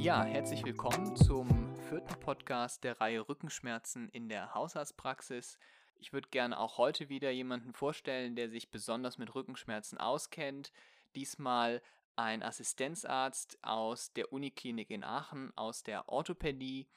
Ja, 0.00 0.24
herzlich 0.24 0.64
willkommen 0.64 1.14
zum 1.14 1.76
vierten 1.90 2.18
Podcast 2.20 2.84
der 2.84 3.02
Reihe 3.02 3.28
Rückenschmerzen 3.28 4.08
in 4.08 4.30
der 4.30 4.54
Hausarztpraxis. 4.54 5.58
Ich 5.98 6.14
würde 6.14 6.30
gerne 6.30 6.58
auch 6.58 6.78
heute 6.78 7.10
wieder 7.10 7.30
jemanden 7.30 7.74
vorstellen, 7.74 8.34
der 8.34 8.48
sich 8.48 8.70
besonders 8.70 9.18
mit 9.18 9.34
Rückenschmerzen 9.34 9.98
auskennt. 9.98 10.72
Diesmal 11.14 11.82
ein 12.16 12.42
Assistenzarzt 12.42 13.58
aus 13.60 14.14
der 14.14 14.32
Uniklinik 14.32 14.88
in 14.88 15.04
Aachen, 15.04 15.52
aus 15.54 15.82
der 15.82 16.08
Orthopädie, 16.08 16.88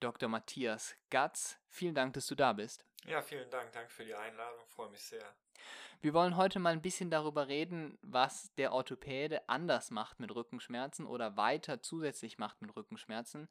Dr. 0.00 0.28
Matthias 0.28 0.94
Gatz. 1.08 1.58
Vielen 1.66 1.94
Dank, 1.94 2.12
dass 2.12 2.26
du 2.26 2.34
da 2.34 2.52
bist. 2.52 2.84
Ja, 3.06 3.22
vielen 3.22 3.50
Dank. 3.50 3.72
Danke 3.72 3.90
für 3.90 4.04
die 4.04 4.14
Einladung. 4.14 4.66
Freue 4.66 4.90
mich 4.90 5.02
sehr. 5.02 5.34
Wir 6.02 6.14
wollen 6.14 6.36
heute 6.36 6.58
mal 6.58 6.72
ein 6.72 6.82
bisschen 6.82 7.10
darüber 7.10 7.48
reden, 7.48 7.98
was 8.02 8.54
der 8.54 8.72
Orthopäde 8.72 9.48
anders 9.48 9.90
macht 9.90 10.18
mit 10.18 10.34
Rückenschmerzen 10.34 11.06
oder 11.06 11.36
weiter 11.36 11.82
zusätzlich 11.82 12.38
macht 12.38 12.62
mit 12.62 12.74
Rückenschmerzen. 12.74 13.48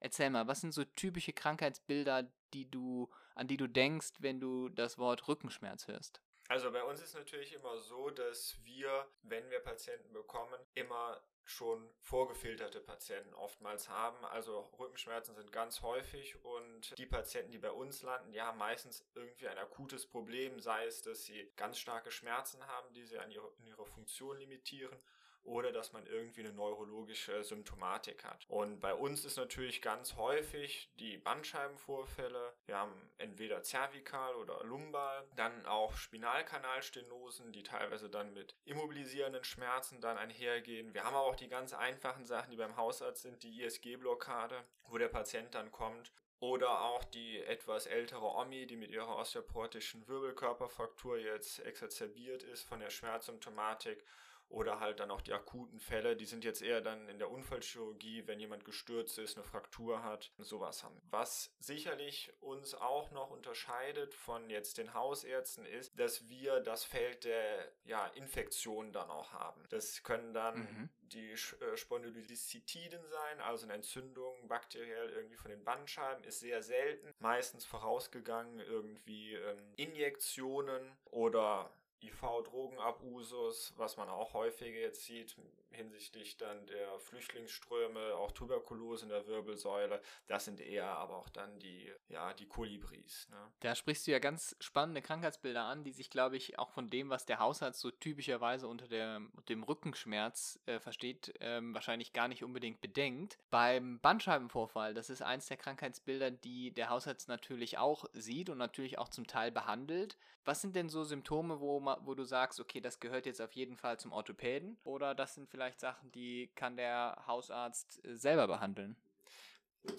Erzähl 0.00 0.28
mal, 0.28 0.46
was 0.46 0.60
sind 0.60 0.72
so 0.72 0.84
typische 0.84 1.32
Krankheitsbilder, 1.32 2.30
die 2.52 2.70
du, 2.70 3.10
an 3.34 3.48
die 3.48 3.56
du 3.56 3.66
denkst, 3.66 4.12
wenn 4.18 4.40
du 4.40 4.68
das 4.68 4.98
Wort 4.98 5.26
Rückenschmerz 5.26 5.88
hörst? 5.88 6.20
Also 6.48 6.70
bei 6.70 6.82
uns 6.84 7.02
ist 7.02 7.14
natürlich 7.14 7.54
immer 7.54 7.78
so, 7.78 8.10
dass 8.10 8.56
wir, 8.62 9.06
wenn 9.22 9.48
wir 9.50 9.60
Patienten 9.60 10.12
bekommen, 10.12 10.60
immer 10.74 11.20
schon 11.46 11.88
vorgefilterte 12.00 12.80
Patienten 12.80 13.32
oftmals 13.34 13.88
haben. 13.88 14.24
Also 14.26 14.68
Rückenschmerzen 14.78 15.34
sind 15.34 15.52
ganz 15.52 15.80
häufig 15.80 16.44
und 16.44 16.98
die 16.98 17.06
Patienten, 17.06 17.52
die 17.52 17.58
bei 17.58 17.70
uns 17.70 18.02
landen, 18.02 18.32
die 18.32 18.42
haben 18.42 18.58
meistens 18.58 19.08
irgendwie 19.14 19.46
ein 19.46 19.58
akutes 19.58 20.06
Problem, 20.06 20.60
sei 20.60 20.86
es, 20.86 21.02
dass 21.02 21.24
sie 21.24 21.50
ganz 21.56 21.78
starke 21.78 22.10
Schmerzen 22.10 22.66
haben, 22.66 22.92
die 22.94 23.04
sie 23.04 23.18
an 23.18 23.30
ihre, 23.30 23.48
in 23.58 23.66
ihrer 23.66 23.86
Funktion 23.86 24.36
limitieren 24.38 24.98
oder 25.46 25.72
dass 25.72 25.92
man 25.92 26.06
irgendwie 26.06 26.40
eine 26.40 26.52
neurologische 26.52 27.42
Symptomatik 27.44 28.24
hat. 28.24 28.44
Und 28.48 28.80
bei 28.80 28.94
uns 28.94 29.24
ist 29.24 29.36
natürlich 29.36 29.80
ganz 29.80 30.16
häufig 30.16 30.90
die 30.98 31.18
Bandscheibenvorfälle. 31.18 32.54
Wir 32.66 32.78
haben 32.78 33.10
entweder 33.18 33.62
zervikal 33.62 34.34
oder 34.34 34.62
lumbal, 34.64 35.26
dann 35.36 35.66
auch 35.66 35.96
Spinalkanalstenosen, 35.96 37.52
die 37.52 37.62
teilweise 37.62 38.10
dann 38.10 38.34
mit 38.34 38.56
immobilisierenden 38.64 39.44
Schmerzen 39.44 40.00
dann 40.00 40.18
einhergehen. 40.18 40.94
Wir 40.94 41.04
haben 41.04 41.14
aber 41.14 41.26
auch 41.26 41.36
die 41.36 41.48
ganz 41.48 41.72
einfachen 41.72 42.26
Sachen, 42.26 42.50
die 42.50 42.56
beim 42.56 42.76
Hausarzt 42.76 43.22
sind, 43.22 43.42
die 43.42 43.62
ISG-Blockade, 43.62 44.64
wo 44.88 44.98
der 44.98 45.08
Patient 45.08 45.54
dann 45.54 45.70
kommt 45.70 46.12
oder 46.38 46.82
auch 46.82 47.02
die 47.04 47.42
etwas 47.42 47.86
ältere 47.86 48.26
Omi, 48.26 48.66
die 48.66 48.76
mit 48.76 48.90
ihrer 48.90 49.16
osteoportischen 49.16 50.06
Wirbelkörperfraktur 50.06 51.18
jetzt 51.18 51.60
exacerbiert 51.60 52.42
ist 52.42 52.62
von 52.62 52.80
der 52.80 52.90
Schmerzsymptomatik 52.90 54.04
oder 54.48 54.80
halt 54.80 55.00
dann 55.00 55.10
auch 55.10 55.20
die 55.20 55.32
akuten 55.32 55.80
Fälle, 55.80 56.16
die 56.16 56.24
sind 56.24 56.44
jetzt 56.44 56.62
eher 56.62 56.80
dann 56.80 57.08
in 57.08 57.18
der 57.18 57.30
Unfallchirurgie, 57.30 58.26
wenn 58.26 58.40
jemand 58.40 58.64
gestürzt 58.64 59.18
ist, 59.18 59.36
eine 59.36 59.44
Fraktur 59.44 60.02
hat, 60.02 60.32
sowas 60.38 60.84
haben. 60.84 61.00
Was 61.10 61.54
sicherlich 61.58 62.32
uns 62.40 62.74
auch 62.74 63.10
noch 63.10 63.30
unterscheidet 63.30 64.14
von 64.14 64.48
jetzt 64.48 64.78
den 64.78 64.94
Hausärzten 64.94 65.66
ist, 65.66 65.98
dass 65.98 66.28
wir 66.28 66.60
das 66.60 66.84
Feld 66.84 67.24
der 67.24 67.72
ja, 67.84 68.06
Infektionen 68.08 68.92
dann 68.92 69.10
auch 69.10 69.32
haben. 69.32 69.62
Das 69.70 70.02
können 70.02 70.32
dann 70.32 70.58
mhm. 70.58 70.90
die 71.02 71.32
äh, 71.32 71.76
Spondylocystiden 71.76 73.04
sein, 73.08 73.40
also 73.40 73.64
eine 73.64 73.74
Entzündung 73.74 74.48
bakteriell 74.48 75.10
irgendwie 75.10 75.36
von 75.36 75.50
den 75.50 75.64
Bandscheiben, 75.64 76.24
ist 76.24 76.40
sehr 76.40 76.62
selten. 76.62 77.14
Meistens 77.18 77.64
vorausgegangen 77.64 78.60
irgendwie 78.60 79.34
ähm, 79.34 79.72
Injektionen 79.76 80.96
oder 81.06 81.72
IV-Drogenabusus, 82.02 83.74
was 83.76 83.96
man 83.96 84.08
auch 84.08 84.34
häufiger 84.34 84.78
jetzt 84.78 85.04
sieht 85.04 85.36
hinsichtlich 85.70 86.36
dann 86.36 86.66
der 86.66 86.98
Flüchtlingsströme, 86.98 88.14
auch 88.14 88.32
Tuberkulose 88.32 89.04
in 89.04 89.10
der 89.10 89.26
Wirbelsäule. 89.26 90.00
Das 90.26 90.44
sind 90.44 90.60
eher 90.60 90.86
aber 90.86 91.16
auch 91.16 91.28
dann 91.28 91.58
die, 91.58 91.92
ja, 92.08 92.32
die 92.34 92.46
Kolibris. 92.46 93.28
Ne? 93.30 93.52
Da 93.60 93.74
sprichst 93.74 94.06
du 94.06 94.12
ja 94.12 94.18
ganz 94.18 94.56
spannende 94.60 95.02
Krankheitsbilder 95.02 95.64
an, 95.64 95.84
die 95.84 95.92
sich, 95.92 96.10
glaube 96.10 96.36
ich, 96.36 96.58
auch 96.58 96.70
von 96.70 96.90
dem, 96.90 97.10
was 97.10 97.26
der 97.26 97.38
Hausarzt 97.38 97.80
so 97.80 97.90
typischerweise 97.90 98.68
unter 98.68 98.88
der, 98.88 99.20
dem 99.48 99.62
Rückenschmerz 99.62 100.60
äh, 100.66 100.80
versteht, 100.80 101.34
ähm, 101.40 101.74
wahrscheinlich 101.74 102.12
gar 102.12 102.28
nicht 102.28 102.44
unbedingt 102.44 102.80
bedenkt. 102.80 103.38
Beim 103.50 104.00
Bandscheibenvorfall, 104.00 104.94
das 104.94 105.10
ist 105.10 105.22
eins 105.22 105.46
der 105.46 105.56
Krankheitsbilder, 105.56 106.30
die 106.30 106.72
der 106.72 106.90
Hausarzt 106.90 107.28
natürlich 107.28 107.78
auch 107.78 108.06
sieht 108.12 108.50
und 108.50 108.58
natürlich 108.58 108.98
auch 108.98 109.08
zum 109.08 109.26
Teil 109.26 109.52
behandelt. 109.52 110.16
Was 110.46 110.60
sind 110.60 110.76
denn 110.76 110.88
so 110.88 111.02
Symptome, 111.02 111.60
wo, 111.60 111.84
wo 112.04 112.14
du 112.14 112.22
sagst, 112.22 112.60
okay, 112.60 112.80
das 112.80 113.00
gehört 113.00 113.26
jetzt 113.26 113.42
auf 113.42 113.50
jeden 113.52 113.76
Fall 113.76 113.98
zum 113.98 114.12
Orthopäden? 114.12 114.78
Oder 114.84 115.12
das 115.12 115.34
sind 115.34 115.48
vielleicht 115.48 115.55
Sachen, 115.80 116.10
die 116.12 116.50
kann 116.54 116.76
der 116.76 117.22
Hausarzt 117.26 118.04
äh, 118.04 118.16
selber 118.16 118.46
behandeln? 118.46 118.96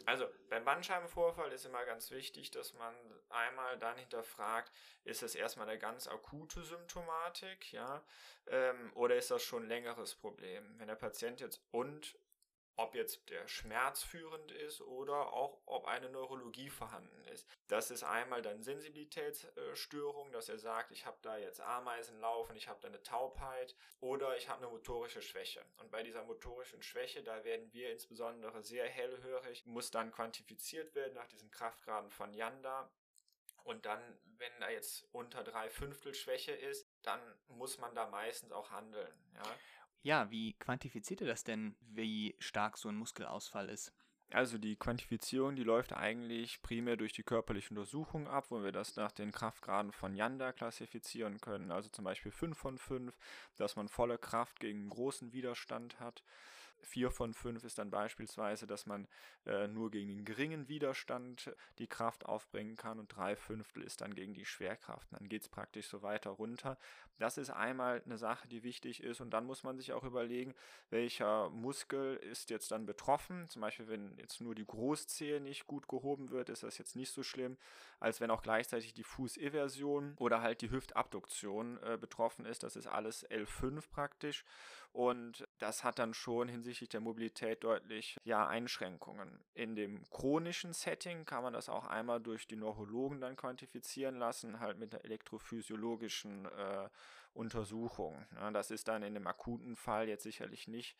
Also 0.05 0.25
beim 0.49 0.65
Bandscheibenvorfall 0.65 1.51
ist 1.51 1.65
immer 1.65 1.85
ganz 1.85 2.11
wichtig, 2.11 2.51
dass 2.51 2.73
man 2.73 2.93
einmal 3.29 3.77
dann 3.79 3.97
hinterfragt, 3.97 4.71
ist 5.05 5.23
das 5.23 5.35
erstmal 5.35 5.69
eine 5.69 5.79
ganz 5.79 6.07
akute 6.07 6.61
Symptomatik, 6.63 7.71
ja, 7.71 8.03
ähm, 8.47 8.91
oder 8.95 9.15
ist 9.15 9.31
das 9.31 9.43
schon 9.43 9.63
ein 9.63 9.69
längeres 9.69 10.15
Problem? 10.15 10.77
Wenn 10.77 10.87
der 10.87 10.95
Patient 10.95 11.39
jetzt 11.39 11.61
und 11.71 12.17
ob 12.77 12.93
jetzt 12.93 13.29
der 13.29 13.47
Schmerz 13.47 14.03
führend 14.03 14.51
ist 14.51 14.81
oder 14.81 15.33
auch 15.33 15.59
ob 15.65 15.85
eine 15.85 16.09
Neurologie 16.09 16.69
vorhanden 16.69 17.23
ist. 17.25 17.47
Das 17.67 17.89
ist 17.89 18.03
einmal 18.03 18.43
dann 18.43 18.61
Sensibilitätsstörung, 18.61 20.31
dass 20.31 20.47
er 20.47 20.59
sagt, 20.59 20.91
ich 20.91 21.05
habe 21.05 21.17
da 21.23 21.37
jetzt 21.37 21.59
Ameisen 21.59 22.19
laufen, 22.19 22.55
ich 22.55 22.67
habe 22.67 22.79
da 22.79 22.87
eine 22.87 23.01
Taubheit 23.01 23.75
oder 23.99 24.37
ich 24.37 24.47
habe 24.47 24.59
eine 24.59 24.71
motorische 24.71 25.23
Schwäche. 25.23 25.65
Und 25.77 25.89
bei 25.89 26.03
dieser 26.03 26.23
motorischen 26.23 26.83
Schwäche, 26.83 27.23
da 27.23 27.43
werden 27.43 27.73
wir 27.73 27.91
insbesondere 27.91 28.61
sehr 28.61 28.87
hellhörig, 28.87 29.65
muss 29.65 29.89
dann 29.89 30.11
quantifiziert 30.11 30.93
werden 30.93 31.15
nach 31.15 31.27
diesen 31.27 31.49
Kraftgraden 31.49 32.11
von 32.11 32.31
Yanda. 32.33 32.91
Und 33.63 33.85
dann, 33.85 34.01
wenn 34.37 34.59
da 34.59 34.69
jetzt 34.69 35.03
unter 35.11 35.43
drei 35.43 35.69
Fünftel 35.69 36.13
Schwäche 36.13 36.53
ist, 36.53 36.87
dann 37.01 37.19
muss 37.47 37.79
man 37.79 37.93
da 37.95 38.07
meistens 38.07 38.51
auch 38.51 38.69
handeln. 38.69 39.13
Ja. 39.33 39.55
Ja, 40.01 40.29
wie 40.31 40.53
quantifiziert 40.53 41.21
ihr 41.21 41.27
das 41.27 41.43
denn, 41.43 41.75
wie 41.81 42.35
stark 42.39 42.77
so 42.77 42.89
ein 42.89 42.95
Muskelausfall 42.95 43.69
ist? 43.69 43.93
Also 44.31 44.57
die 44.57 44.75
Quantifizierung, 44.75 45.55
die 45.55 45.63
läuft 45.63 45.93
eigentlich 45.93 46.61
primär 46.61 46.97
durch 46.97 47.13
die 47.13 47.23
körperliche 47.23 47.69
Untersuchung 47.69 48.27
ab, 48.27 48.47
wo 48.49 48.61
wir 48.61 48.73
das 48.73 48.97
nach 48.97 49.13
den 49.13 49.31
Kraftgraden 49.31 49.93
von 49.93 50.15
Yanda 50.15 50.51
klassifizieren 50.51 51.39
können. 51.39 51.71
Also 51.71 51.89
zum 51.89 52.03
Beispiel 52.03 52.31
5 52.33 52.57
von 52.57 52.77
5, 52.77 53.17
dass 53.55 53.77
man 53.77 53.87
volle 53.87 54.17
Kraft 54.17 54.59
gegen 54.59 54.89
großen 54.89 55.31
Widerstand 55.31 56.01
hat. 56.01 56.23
4 56.83 57.11
von 57.11 57.33
5 57.33 57.63
ist 57.63 57.77
dann 57.77 57.89
beispielsweise, 57.89 58.67
dass 58.67 58.85
man 58.85 59.07
äh, 59.45 59.67
nur 59.67 59.91
gegen 59.91 60.09
den 60.09 60.25
geringen 60.25 60.67
Widerstand 60.67 61.51
die 61.77 61.87
Kraft 61.87 62.25
aufbringen 62.25 62.75
kann 62.75 62.99
und 62.99 63.07
3 63.07 63.35
Fünftel 63.35 63.83
ist 63.83 64.01
dann 64.01 64.13
gegen 64.13 64.33
die 64.33 64.45
Schwerkraft. 64.45 65.07
dann 65.11 65.29
geht 65.29 65.43
es 65.43 65.49
praktisch 65.49 65.87
so 65.87 66.01
weiter 66.01 66.31
runter. 66.31 66.77
Das 67.19 67.37
ist 67.37 67.49
einmal 67.49 68.01
eine 68.05 68.17
Sache, 68.17 68.47
die 68.47 68.63
wichtig 68.63 69.01
ist 69.01 69.21
und 69.21 69.31
dann 69.31 69.45
muss 69.45 69.63
man 69.63 69.77
sich 69.77 69.93
auch 69.93 70.03
überlegen, 70.03 70.53
welcher 70.89 71.49
Muskel 71.49 72.17
ist 72.17 72.49
jetzt 72.49 72.71
dann 72.71 72.85
betroffen. 72.85 73.49
Zum 73.49 73.61
Beispiel, 73.61 73.87
wenn 73.87 74.17
jetzt 74.17 74.39
nur 74.39 74.53
die 74.53 74.65
Großzehe 74.65 75.41
nicht 75.41 75.65
gut 75.65 75.87
gehoben 75.87 76.29
wird, 76.29 76.49
ist 76.49 76.63
das 76.63 76.77
jetzt 76.77 76.95
nicht 76.95 77.11
so 77.11 77.23
schlimm, 77.23 77.57
als 77.99 78.21
wenn 78.21 78.29
auch 78.29 78.43
gleichzeitig 78.43 78.93
die 78.93 79.03
Fußeversion 79.03 80.15
oder 80.19 80.41
halt 80.41 80.61
die 80.61 80.69
Hüftabduktion 80.69 81.81
äh, 81.83 81.97
betroffen 81.97 82.45
ist. 82.45 82.61
Das 82.61 82.75
ist 82.75 82.87
alles 82.87 83.27
L5 83.29 83.89
praktisch 83.89 84.45
und 84.91 85.46
das 85.57 85.83
hat 85.83 85.99
dann 85.99 86.13
schon 86.13 86.47
hinsichtlich 86.47 86.89
der 86.89 87.01
Mobilität 87.01 87.63
deutlich 87.63 88.17
ja, 88.23 88.47
Einschränkungen. 88.47 89.39
In 89.53 89.75
dem 89.75 90.03
chronischen 90.09 90.73
Setting 90.73 91.25
kann 91.25 91.43
man 91.43 91.53
das 91.53 91.69
auch 91.69 91.87
einmal 91.87 92.21
durch 92.21 92.47
die 92.47 92.55
Neurologen 92.55 93.21
dann 93.21 93.35
quantifizieren 93.35 94.17
lassen, 94.17 94.59
halt 94.59 94.77
mit 94.77 94.93
einer 94.93 95.03
elektrophysiologischen 95.03 96.45
äh, 96.45 96.89
Untersuchung. 97.33 98.25
Ja, 98.35 98.51
das 98.51 98.71
ist 98.71 98.87
dann 98.87 99.03
in 99.03 99.13
dem 99.13 99.27
akuten 99.27 99.75
Fall 99.75 100.07
jetzt 100.07 100.23
sicherlich 100.23 100.67
nicht 100.67 100.97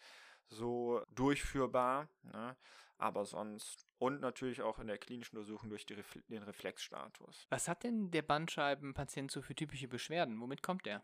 so 0.47 1.03
durchführbar, 1.13 2.10
ne? 2.24 2.56
aber 2.98 3.25
sonst 3.25 3.86
und 4.00 4.21
natürlich 4.21 4.62
auch 4.62 4.80
in 4.80 4.88
der 4.88 4.98
klinischen 4.98 5.38
Untersuchung 5.38 5.69
durch 5.69 5.86
Refle 5.89 6.21
den 6.30 6.44
Reflexstatus. 6.44 7.45
Was 7.50 7.68
hat 7.68 7.83
denn 7.83 8.12
der 8.12 8.21
Bandscheibenpatient 8.21 9.31
so 9.31 9.42
für 9.42 9.56
typische 9.56 9.88
Beschwerden? 9.88 10.39
Womit 10.39 10.63
kommt 10.63 10.88
er? 10.88 11.03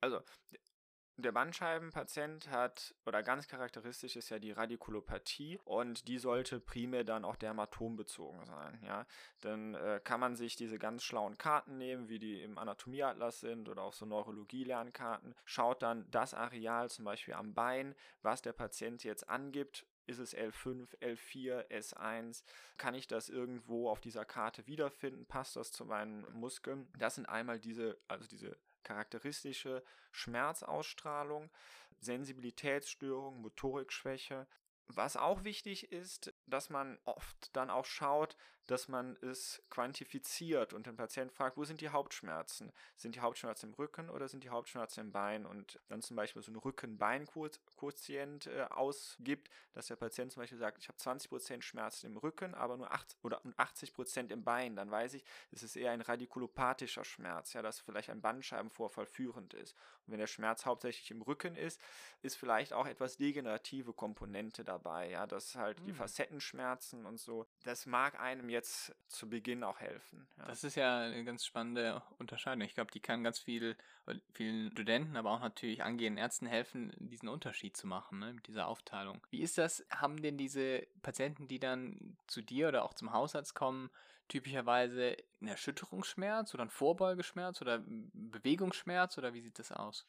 Also 0.00 0.20
der 1.16 1.32
Bandscheibenpatient 1.32 2.50
hat, 2.50 2.94
oder 3.06 3.22
ganz 3.22 3.46
charakteristisch 3.46 4.16
ist 4.16 4.30
ja 4.30 4.38
die 4.38 4.52
Radikulopathie 4.52 5.60
und 5.64 6.08
die 6.08 6.18
sollte 6.18 6.60
primär 6.60 7.04
dann 7.04 7.24
auch 7.24 7.36
dermatombezogen 7.36 8.44
sein, 8.44 8.80
ja. 8.82 9.06
Dann 9.40 9.74
äh, 9.74 10.00
kann 10.02 10.20
man 10.20 10.34
sich 10.34 10.56
diese 10.56 10.78
ganz 10.78 11.04
schlauen 11.04 11.38
Karten 11.38 11.78
nehmen, 11.78 12.08
wie 12.08 12.18
die 12.18 12.42
im 12.42 12.58
Anatomieatlas 12.58 13.40
sind 13.40 13.68
oder 13.68 13.82
auch 13.82 13.92
so 13.92 14.06
Neurologie-Lernkarten, 14.06 15.34
schaut 15.44 15.82
dann 15.82 16.10
das 16.10 16.34
Areal 16.34 16.90
zum 16.90 17.04
Beispiel 17.04 17.34
am 17.34 17.54
Bein, 17.54 17.94
was 18.22 18.42
der 18.42 18.52
Patient 18.52 19.04
jetzt 19.04 19.28
angibt, 19.28 19.86
ist 20.06 20.18
es 20.18 20.36
L5, 20.36 20.98
L4, 21.00 21.68
S1? 21.70 22.42
Kann 22.76 22.94
ich 22.94 23.06
das 23.06 23.30
irgendwo 23.30 23.88
auf 23.88 24.00
dieser 24.00 24.24
Karte 24.24 24.66
wiederfinden? 24.66 25.24
Passt 25.26 25.56
das 25.56 25.72
zu 25.72 25.86
meinen 25.86 26.26
Muskeln? 26.32 26.88
Das 26.98 27.14
sind 27.14 27.26
einmal 27.26 27.58
diese, 27.58 27.98
also 28.06 28.28
diese 28.28 28.58
charakteristische 28.84 29.82
Schmerzausstrahlung, 30.12 31.50
Sensibilitätsstörung, 32.00 33.40
Motorikschwäche. 33.40 34.46
Was 34.86 35.16
auch 35.16 35.44
wichtig 35.44 35.90
ist, 35.92 36.32
dass 36.46 36.70
man 36.70 36.98
oft 37.04 37.56
dann 37.56 37.70
auch 37.70 37.86
schaut, 37.86 38.36
dass 38.66 38.88
man 38.88 39.16
es 39.20 39.62
quantifiziert 39.70 40.72
und 40.72 40.86
den 40.86 40.96
Patienten 40.96 41.34
fragt, 41.34 41.56
wo 41.56 41.64
sind 41.64 41.80
die 41.80 41.90
Hauptschmerzen? 41.90 42.72
Sind 42.96 43.14
die 43.14 43.20
Hauptschmerzen 43.20 43.70
im 43.70 43.74
Rücken 43.74 44.08
oder 44.08 44.28
sind 44.28 44.42
die 44.42 44.48
Hauptschmerzen 44.48 45.00
im 45.00 45.12
Bein? 45.12 45.44
Und 45.44 45.80
dann 45.88 46.00
zum 46.00 46.16
Beispiel 46.16 46.42
so 46.42 46.50
einen 46.50 46.60
Rücken-Bein-Quotient 46.60 48.46
äh, 48.46 48.66
ausgibt, 48.70 49.50
dass 49.72 49.88
der 49.88 49.96
Patient 49.96 50.32
zum 50.32 50.42
Beispiel 50.42 50.58
sagt, 50.58 50.78
ich 50.78 50.88
habe 50.88 50.98
20% 50.98 51.62
Schmerzen 51.62 52.06
im 52.06 52.16
Rücken, 52.16 52.54
aber 52.54 52.76
nur 52.76 52.90
80, 52.90 53.18
oder 53.22 53.42
80% 53.58 54.30
im 54.30 54.44
Bein. 54.44 54.76
Dann 54.76 54.90
weiß 54.90 55.14
ich, 55.14 55.24
es 55.50 55.62
ist 55.62 55.76
eher 55.76 55.92
ein 55.92 56.00
radikulopathischer 56.00 57.04
Schmerz, 57.04 57.52
ja, 57.52 57.62
dass 57.62 57.80
vielleicht 57.80 58.08
ein 58.10 58.22
Bandscheibenvorfall 58.22 59.06
führend 59.06 59.52
ist. 59.52 59.74
Und 60.06 60.12
wenn 60.12 60.20
der 60.20 60.26
Schmerz 60.26 60.64
hauptsächlich 60.64 61.10
im 61.10 61.22
Rücken 61.22 61.56
ist, 61.56 61.80
ist 62.22 62.36
vielleicht 62.36 62.72
auch 62.72 62.86
etwas 62.86 63.16
degenerative 63.16 63.92
Komponente 63.92 64.64
dabei, 64.64 65.10
ja, 65.10 65.26
dass 65.26 65.54
halt 65.54 65.80
mhm. 65.80 65.84
die 65.86 65.90
hm. 65.92 65.98
Facettenschmerzen 65.98 67.04
und 67.04 67.18
so, 67.18 67.46
das 67.64 67.86
mag 67.86 68.18
einem 68.20 68.48
jetzt 68.54 68.94
zu 69.08 69.28
Beginn 69.28 69.62
auch 69.62 69.80
helfen. 69.80 70.26
Ja. 70.38 70.46
Das 70.46 70.64
ist 70.64 70.76
ja 70.76 71.00
eine 71.00 71.24
ganz 71.24 71.44
spannende 71.44 72.02
Unterscheidung. 72.18 72.62
Ich 72.62 72.74
glaube, 72.74 72.90
die 72.90 73.00
kann 73.00 73.22
ganz 73.22 73.38
viel, 73.38 73.76
vielen 74.32 74.70
Studenten, 74.70 75.16
aber 75.16 75.32
auch 75.32 75.40
natürlich 75.40 75.82
angehenden 75.82 76.22
Ärzten 76.22 76.46
helfen, 76.46 76.92
diesen 76.98 77.28
Unterschied 77.28 77.76
zu 77.76 77.86
machen, 77.86 78.20
ne, 78.20 78.32
mit 78.32 78.46
dieser 78.46 78.66
Aufteilung. 78.68 79.20
Wie 79.30 79.42
ist 79.42 79.58
das? 79.58 79.84
Haben 79.90 80.22
denn 80.22 80.38
diese 80.38 80.86
Patienten, 81.02 81.48
die 81.48 81.60
dann 81.60 82.16
zu 82.26 82.40
dir 82.40 82.68
oder 82.68 82.84
auch 82.84 82.94
zum 82.94 83.12
Hausarzt 83.12 83.54
kommen, 83.54 83.90
typischerweise 84.28 85.16
einen 85.40 85.48
Erschütterungsschmerz 85.48 86.54
oder 86.54 86.62
einen 86.62 86.70
Vorbeugeschmerz 86.70 87.60
oder 87.60 87.82
Bewegungsschmerz 87.84 89.18
oder 89.18 89.34
wie 89.34 89.42
sieht 89.42 89.58
das 89.58 89.70
aus? 89.70 90.06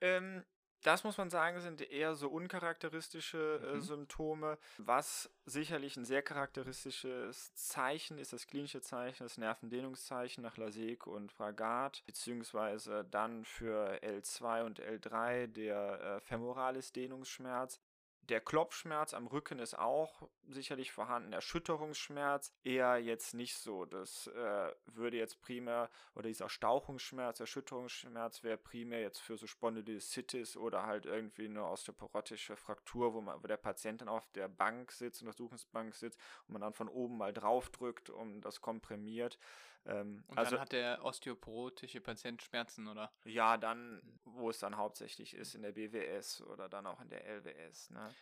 Ähm, 0.00 0.44
das 0.82 1.04
muss 1.04 1.18
man 1.18 1.30
sagen, 1.30 1.60
sind 1.60 1.80
eher 1.82 2.14
so 2.14 2.28
uncharakteristische 2.28 3.60
äh, 3.64 3.74
mhm. 3.74 3.80
Symptome. 3.80 4.58
Was 4.78 5.30
sicherlich 5.44 5.96
ein 5.96 6.04
sehr 6.04 6.22
charakteristisches 6.22 7.54
Zeichen 7.54 8.18
ist, 8.18 8.32
das 8.32 8.46
klinische 8.46 8.80
Zeichen, 8.80 9.24
das 9.24 9.38
Nervendehnungszeichen 9.38 10.42
nach 10.42 10.56
Lasek 10.56 11.06
und 11.06 11.32
Fragat, 11.32 12.02
beziehungsweise 12.06 13.04
dann 13.04 13.44
für 13.44 14.02
L2 14.02 14.64
und 14.64 14.80
L3 14.80 15.46
der 15.48 16.00
äh, 16.00 16.20
Femoralis 16.20 16.92
Dehnungsschmerz. 16.92 17.80
Der 18.30 18.40
Klopfschmerz 18.40 19.12
am 19.12 19.26
Rücken 19.26 19.58
ist 19.58 19.76
auch 19.76 20.28
sicherlich 20.46 20.92
vorhanden. 20.92 21.32
Erschütterungsschmerz 21.32 22.54
eher 22.62 22.96
jetzt 22.98 23.34
nicht 23.34 23.56
so. 23.56 23.86
Das 23.86 24.28
äh, 24.28 24.72
würde 24.86 25.16
jetzt 25.16 25.40
primär, 25.40 25.90
oder 26.14 26.28
dieser 26.28 26.48
Stauchungsschmerz, 26.48 27.40
Erschütterungsschmerz 27.40 28.44
wäre 28.44 28.56
primär 28.56 29.00
jetzt 29.00 29.18
für 29.18 29.36
so 29.36 29.48
Spondylolisthesis 29.48 30.56
oder 30.56 30.86
halt 30.86 31.06
irgendwie 31.06 31.46
eine 31.46 31.64
osteoporotische 31.66 32.54
Fraktur, 32.54 33.14
wo, 33.14 33.20
man, 33.20 33.42
wo 33.42 33.48
der 33.48 33.56
Patient 33.56 34.00
dann 34.00 34.08
auf 34.08 34.28
der 34.28 34.46
Bank 34.46 34.92
sitzt, 34.92 35.22
Untersuchungsbank 35.22 35.96
sitzt 35.96 36.20
und 36.46 36.52
man 36.52 36.62
dann 36.62 36.72
von 36.72 36.88
oben 36.88 37.18
mal 37.18 37.32
drauf 37.32 37.68
drückt 37.70 38.10
und 38.10 38.42
das 38.42 38.60
komprimiert. 38.60 39.40
Ähm, 39.86 40.22
und 40.28 40.38
also, 40.38 40.52
dann 40.52 40.60
hat 40.60 40.72
der 40.72 41.04
osteoporotische 41.04 42.00
Patient 42.00 42.42
Schmerzen, 42.42 42.86
oder? 42.86 43.10
Ja, 43.24 43.56
dann, 43.56 44.00
wo 44.24 44.50
es 44.50 44.58
dann 44.58 44.76
hauptsächlich 44.76 45.34
ist, 45.34 45.54
in 45.54 45.62
der 45.62 45.72
BWS 45.72 46.42
oder 46.42 46.68
dann 46.68 46.86
auch 46.86 47.00
in 47.00 47.08
der 47.08 47.24
LWS. 47.26 47.90
Ne? 47.90 48.14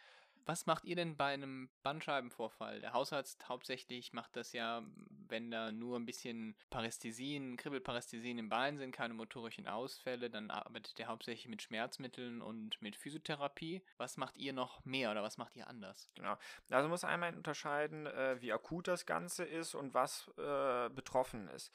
Was 0.49 0.65
macht 0.65 0.87
ihr 0.87 0.97
denn 0.97 1.15
bei 1.15 1.35
einem 1.35 1.69
Bandscheibenvorfall? 1.83 2.81
Der 2.81 2.95
Hausarzt 2.95 3.51
hauptsächlich 3.51 4.15
macht 4.15 4.35
das 4.35 4.55
ja, 4.55 4.83
wenn 5.29 5.51
da 5.51 5.73
nur 5.73 5.99
ein 5.99 6.07
bisschen 6.07 6.57
Parästhesien, 6.71 7.59
Kribbelparästhesien 7.59 8.39
im 8.39 8.49
Bein 8.49 8.79
sind, 8.79 8.93
keine 8.93 9.13
motorischen 9.13 9.69
Ausfälle, 9.69 10.31
dann 10.31 10.51
arbeitet 10.51 10.99
er 10.99 11.09
hauptsächlich 11.09 11.49
mit 11.49 11.61
Schmerzmitteln 11.61 12.41
und 12.41 12.81
mit 12.81 12.97
Physiotherapie. 12.97 13.83
Was 13.99 14.17
macht 14.17 14.39
ihr 14.39 14.55
noch 14.55 14.83
mehr 14.87 15.11
oder 15.11 15.23
was 15.23 15.37
macht 15.37 15.55
ihr 15.55 15.69
anders? 15.69 16.09
Genau. 16.15 16.39
Also 16.71 16.89
muss 16.89 17.05
einmal 17.05 17.37
unterscheiden, 17.37 18.07
äh, 18.07 18.41
wie 18.41 18.55
akut 18.55 18.89
das 18.89 19.05
Ganze 19.05 19.45
ist 19.45 19.75
und 19.75 19.93
was 19.93 20.29
äh, 20.39 20.89
betroffen 20.89 21.49
ist. 21.49 21.71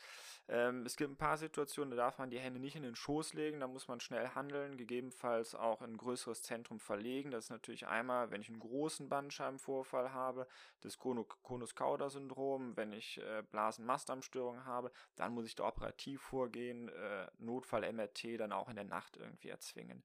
Ähm, 0.48 0.84
es 0.84 0.98
gibt 0.98 1.12
ein 1.12 1.18
paar 1.18 1.38
Situationen, 1.38 1.92
da 1.92 1.98
darf 1.98 2.18
man 2.18 2.32
die 2.32 2.40
Hände 2.40 2.60
nicht 2.60 2.76
in 2.76 2.82
den 2.82 2.96
Schoß 2.96 3.36
legen, 3.36 3.60
da 3.60 3.68
muss 3.68 3.88
man 3.88 4.00
schnell 4.00 4.30
handeln, 4.30 4.78
gegebenenfalls 4.78 5.54
auch 5.54 5.84
in 5.84 5.92
ein 5.92 5.98
größeres 5.98 6.42
Zentrum 6.42 6.80
verlegen. 6.80 7.30
Das 7.30 7.46
ist 7.46 7.50
natürlich 7.52 7.86
einmal, 7.86 8.32
wenn 8.32 8.42
ich 8.42 8.50
einen 8.50 8.63
großen 8.64 9.10
Bandscheibenvorfall 9.10 10.14
habe, 10.14 10.48
das 10.82 10.98
Konus-Kauder-Syndrom, 10.98 12.76
wenn 12.76 12.92
ich 12.92 13.20
äh, 13.20 13.44
Blasen-Mastarmstörungen 13.52 14.66
habe, 14.66 14.92
dann 15.16 15.34
muss 15.34 15.46
ich 15.46 15.56
da 15.56 15.66
operativ 15.66 16.22
vorgehen, 16.22 16.90
äh, 16.90 17.28
Notfall-MRT 17.38 18.40
dann 18.40 18.52
auch 18.52 18.70
in 18.70 18.76
der 18.76 18.86
Nacht 18.86 19.18
irgendwie 19.18 19.50
erzwingen. 19.50 20.04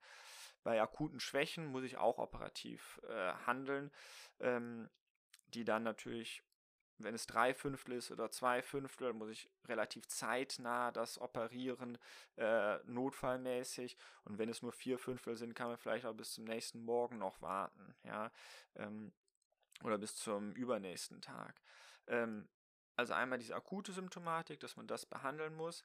Bei 0.65 0.81
akuten 0.83 1.21
Schwächen 1.21 1.67
muss 1.67 1.85
ich 1.85 1.97
auch 1.97 2.19
operativ 2.19 3.01
äh, 3.09 3.33
handeln, 3.47 3.91
ähm, 4.41 4.91
die 5.55 5.65
dann 5.65 5.83
natürlich 5.83 6.43
wenn 6.99 7.15
es 7.15 7.27
drei 7.27 7.55
Fünftel 7.55 7.95
ist 7.95 8.11
oder 8.11 8.31
zwei 8.31 8.63
Fünftel, 8.63 9.13
muss 9.13 9.31
ich 9.31 9.51
relativ 9.67 10.07
zeitnah 10.09 10.91
das 10.91 11.21
operieren, 11.21 11.99
äh, 12.37 12.79
notfallmäßig. 12.85 13.97
Und 14.25 14.39
wenn 14.39 14.49
es 14.49 14.63
nur 14.63 14.73
vier 14.73 14.99
Fünftel 14.99 15.37
sind, 15.37 15.55
kann 15.55 15.69
man 15.69 15.79
vielleicht 15.79 16.07
auch 16.07 16.15
bis 16.15 16.33
zum 16.33 16.45
nächsten 16.45 16.83
Morgen 16.83 17.19
noch 17.19 17.41
warten, 17.41 17.95
ja, 18.05 18.31
ähm, 18.77 19.13
oder 19.85 19.99
bis 19.99 20.17
zum 20.17 20.53
übernächsten 20.53 21.21
Tag. 21.21 21.61
Ähm, 22.09 22.49
also 22.97 23.15
einmal 23.15 23.39
diese 23.39 23.55
akute 23.55 23.93
Symptomatik, 23.93 24.59
dass 24.59 24.77
man 24.77 24.89
das 24.89 25.07
behandeln 25.07 25.55
muss. 25.55 25.85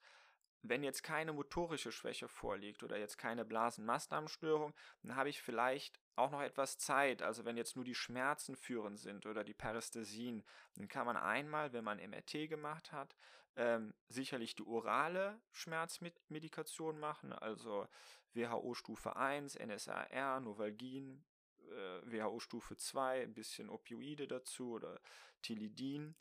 Wenn 0.65 0.81
jetzt 0.81 1.03
keine 1.03 1.33
motorische 1.33 1.91
Schwäche 1.91 2.29
vorliegt 2.29 2.83
oder 2.83 2.97
jetzt 2.97 3.17
keine 3.17 3.43
Blasenmastdarmstörung, 3.43 4.73
dann 5.01 5.15
habe 5.15 5.29
ich 5.29 5.41
vielleicht 5.41 5.99
auch 6.15 6.31
noch 6.31 6.41
etwas 6.41 6.77
Zeit. 6.77 7.21
Also 7.21 7.43
wenn 7.43 7.57
jetzt 7.57 7.75
nur 7.75 7.83
die 7.83 7.95
Schmerzen 7.95 8.55
führend 8.55 8.97
sind 8.97 9.25
oder 9.25 9.43
die 9.43 9.53
Parästhesien, 9.53 10.43
dann 10.75 10.87
kann 10.87 11.05
man 11.05 11.17
einmal, 11.17 11.73
wenn 11.73 11.83
man 11.83 11.99
MRT 11.99 12.47
gemacht 12.47 12.93
hat, 12.93 13.15
ähm, 13.55 13.93
sicherlich 14.07 14.55
die 14.55 14.65
orale 14.65 15.39
Schmerzmedikation 15.51 16.99
machen, 16.99 17.33
also 17.33 17.87
WHO 18.33 18.73
Stufe 18.73 19.15
1, 19.15 19.59
NSAR, 19.59 20.39
Novalgin, 20.39 21.23
äh, 21.69 22.01
WHO 22.11 22.39
Stufe 22.39 22.77
2, 22.77 23.21
ein 23.21 23.33
bisschen 23.33 23.69
Opioide 23.69 24.27
dazu 24.27 24.71
oder 24.71 24.99
Tilidin. 25.41 26.15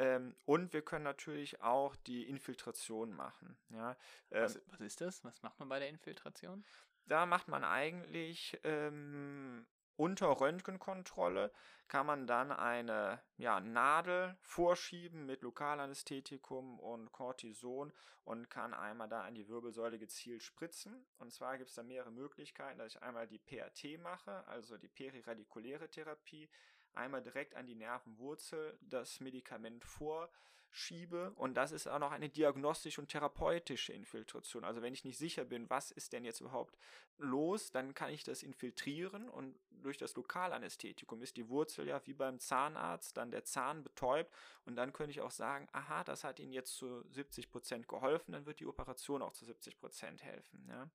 Ähm, 0.00 0.34
und 0.46 0.72
wir 0.72 0.80
können 0.80 1.04
natürlich 1.04 1.60
auch 1.60 1.94
die 1.94 2.26
Infiltration 2.26 3.12
machen. 3.12 3.58
Ja? 3.68 3.96
Ähm, 4.30 4.44
was, 4.44 4.60
was, 4.68 4.80
ist 4.80 5.00
das? 5.02 5.22
Was 5.24 5.42
macht 5.42 5.58
man 5.58 5.68
bei 5.68 5.78
der 5.78 5.90
Infiltration? 5.90 6.64
Da 7.06 7.26
macht 7.26 7.48
man 7.48 7.64
eigentlich 7.64 8.58
ähm, 8.64 9.66
unter 9.96 10.40
Röntgenkontrolle 10.40 11.52
kann 11.86 12.06
man 12.06 12.26
dann 12.26 12.52
eine 12.52 13.20
ja, 13.36 13.60
Nadel 13.60 14.36
vorschieben 14.40 15.26
mit 15.26 15.42
Lokalanästhetikum 15.42 16.78
und 16.78 17.12
Cortison 17.12 17.92
und 18.24 18.48
kann 18.48 18.72
einmal 18.72 19.08
da 19.08 19.24
an 19.24 19.34
die 19.34 19.48
Wirbelsäule 19.48 19.98
gezielt 19.98 20.42
spritzen. 20.42 21.04
Und 21.18 21.32
zwar 21.32 21.58
gibt 21.58 21.68
es 21.68 21.76
da 21.76 21.82
mehrere 21.82 22.12
Möglichkeiten, 22.12 22.78
dass 22.78 22.94
ich 22.94 23.02
einmal 23.02 23.26
die 23.26 23.40
PRT 23.40 24.00
mache, 24.00 24.46
also 24.46 24.78
die 24.78 24.88
periradikuläre 24.88 25.90
Therapie 25.90 26.48
einmal 26.94 27.22
direkt 27.22 27.54
an 27.54 27.66
die 27.66 27.74
Nervenwurzel 27.74 28.78
das 28.80 29.20
Medikament 29.20 29.84
vorschiebe. 29.84 31.32
Und 31.36 31.54
das 31.54 31.72
ist 31.72 31.86
auch 31.86 31.98
noch 31.98 32.12
eine 32.12 32.28
diagnostische 32.28 33.00
und 33.00 33.08
therapeutische 33.08 33.92
Infiltration. 33.92 34.64
Also 34.64 34.82
wenn 34.82 34.92
ich 34.92 35.04
nicht 35.04 35.18
sicher 35.18 35.44
bin, 35.44 35.68
was 35.70 35.90
ist 35.90 36.12
denn 36.12 36.24
jetzt 36.24 36.40
überhaupt 36.40 36.76
los, 37.18 37.70
dann 37.70 37.94
kann 37.94 38.10
ich 38.10 38.24
das 38.24 38.42
infiltrieren 38.42 39.28
und 39.28 39.58
durch 39.70 39.98
das 39.98 40.14
Lokalanästhetikum 40.14 41.22
ist 41.22 41.36
die 41.36 41.48
Wurzel 41.48 41.86
ja 41.86 42.00
wie 42.06 42.14
beim 42.14 42.38
Zahnarzt 42.38 43.16
dann 43.16 43.30
der 43.30 43.44
Zahn 43.44 43.82
betäubt 43.82 44.34
und 44.64 44.76
dann 44.76 44.92
könnte 44.92 45.10
ich 45.10 45.20
auch 45.20 45.30
sagen, 45.30 45.68
aha, 45.72 46.04
das 46.04 46.24
hat 46.24 46.38
Ihnen 46.38 46.52
jetzt 46.52 46.74
zu 46.76 47.02
70 47.10 47.50
Prozent 47.50 47.88
geholfen, 47.88 48.32
dann 48.32 48.46
wird 48.46 48.60
die 48.60 48.66
Operation 48.66 49.22
auch 49.22 49.32
zu 49.32 49.44
70 49.44 49.78
Prozent 49.78 50.22
helfen. 50.22 50.66
Ja? 50.68 50.90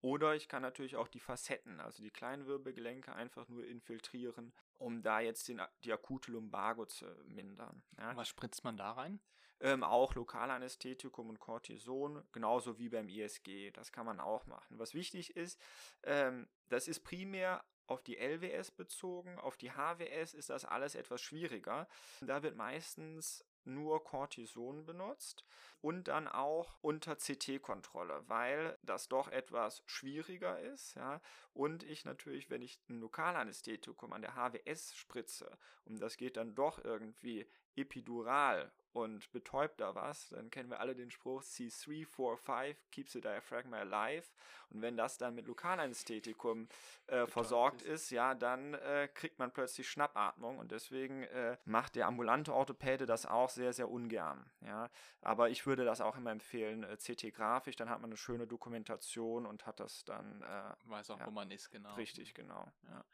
Oder 0.00 0.34
ich 0.34 0.48
kann 0.48 0.62
natürlich 0.62 0.96
auch 0.96 1.08
die 1.08 1.20
Facetten, 1.20 1.80
also 1.80 2.02
die 2.02 2.10
kleinen 2.10 2.46
Wirbelgelenke, 2.46 3.12
einfach 3.14 3.48
nur 3.48 3.64
infiltrieren, 3.66 4.52
um 4.78 5.02
da 5.02 5.20
jetzt 5.20 5.48
den, 5.48 5.60
die 5.84 5.92
akute 5.92 6.32
Lumbago 6.32 6.86
zu 6.86 7.06
mindern. 7.26 7.82
Ja. 7.98 8.16
Was 8.16 8.28
spritzt 8.28 8.64
man 8.64 8.76
da 8.76 8.92
rein? 8.92 9.20
Ähm, 9.60 9.82
auch 9.82 10.14
Lokalanästhetikum 10.14 11.28
und 11.28 11.40
Cortison, 11.40 12.22
genauso 12.32 12.78
wie 12.78 12.88
beim 12.88 13.08
ISG. 13.08 13.72
Das 13.72 13.90
kann 13.90 14.06
man 14.06 14.20
auch 14.20 14.46
machen. 14.46 14.78
Was 14.78 14.94
wichtig 14.94 15.36
ist, 15.36 15.60
ähm, 16.04 16.48
das 16.68 16.86
ist 16.86 17.00
primär 17.00 17.64
auf 17.88 18.02
die 18.02 18.18
LWS 18.18 18.70
bezogen, 18.70 19.38
auf 19.38 19.56
die 19.56 19.72
HWS 19.72 20.34
ist 20.34 20.50
das 20.50 20.64
alles 20.64 20.94
etwas 20.94 21.22
schwieriger. 21.22 21.88
Da 22.20 22.42
wird 22.42 22.54
meistens 22.54 23.44
nur 23.68 24.02
Cortison 24.02 24.84
benutzt 24.84 25.44
und 25.80 26.08
dann 26.08 26.26
auch 26.26 26.78
unter 26.80 27.16
CT-Kontrolle, 27.16 28.24
weil 28.26 28.78
das 28.82 29.08
doch 29.08 29.28
etwas 29.28 29.82
schwieriger 29.86 30.58
ist. 30.60 30.94
Ja? 30.96 31.20
Und 31.52 31.84
ich 31.84 32.04
natürlich, 32.04 32.50
wenn 32.50 32.62
ich 32.62 32.80
ein 32.88 32.98
Lokalanästhetikum 33.00 34.12
an 34.12 34.22
der 34.22 34.34
HWS 34.34 34.96
spritze 34.96 35.56
und 35.84 36.00
das 36.00 36.16
geht 36.16 36.36
dann 36.36 36.54
doch 36.54 36.84
irgendwie 36.84 37.46
epidural 37.76 38.72
und 38.92 39.30
betäubt 39.32 39.80
da 39.80 39.94
was, 39.94 40.28
dann 40.30 40.50
kennen 40.50 40.70
wir 40.70 40.80
alle 40.80 40.94
den 40.94 41.10
Spruch 41.10 41.42
C3, 41.42 42.06
4, 42.06 42.36
5 42.36 42.90
keeps 42.90 43.12
the 43.12 43.20
diaphragm 43.20 43.72
alive. 43.74 44.28
Und 44.70 44.82
wenn 44.82 44.96
das 44.96 45.18
dann 45.18 45.34
mit 45.34 45.46
Lokalanästhetikum 45.46 46.68
äh, 47.06 47.26
versorgt 47.26 47.82
ist. 47.82 48.04
ist, 48.04 48.10
ja, 48.10 48.34
dann 48.34 48.74
äh, 48.74 49.08
kriegt 49.12 49.38
man 49.38 49.50
plötzlich 49.50 49.88
Schnappatmung 49.88 50.58
und 50.58 50.72
deswegen 50.72 51.22
äh, 51.24 51.56
macht 51.64 51.96
der 51.96 52.06
ambulante 52.06 52.52
Orthopäde 52.52 53.06
das 53.06 53.26
auch 53.26 53.50
sehr, 53.50 53.72
sehr 53.72 53.90
ungern. 53.90 54.44
Ja, 54.60 54.90
aber 55.22 55.48
ich 55.50 55.66
würde 55.66 55.84
das 55.84 56.00
auch 56.00 56.16
immer 56.16 56.30
empfehlen, 56.30 56.84
äh, 56.84 56.96
CT-grafisch, 56.96 57.76
dann 57.76 57.88
hat 57.88 58.00
man 58.00 58.10
eine 58.10 58.16
schöne 58.16 58.46
Dokumentation 58.46 59.46
und 59.46 59.66
hat 59.66 59.80
das 59.80 60.04
dann. 60.04 60.42
Äh, 60.42 60.90
Weiß 60.90 61.10
auch, 61.10 61.20
ja, 61.20 61.26
wo 61.26 61.30
man 61.30 61.50
ist, 61.50 61.70
genau. 61.70 61.94
Richtig, 61.94 62.34
genau. 62.34 62.70
Ja. 62.88 63.04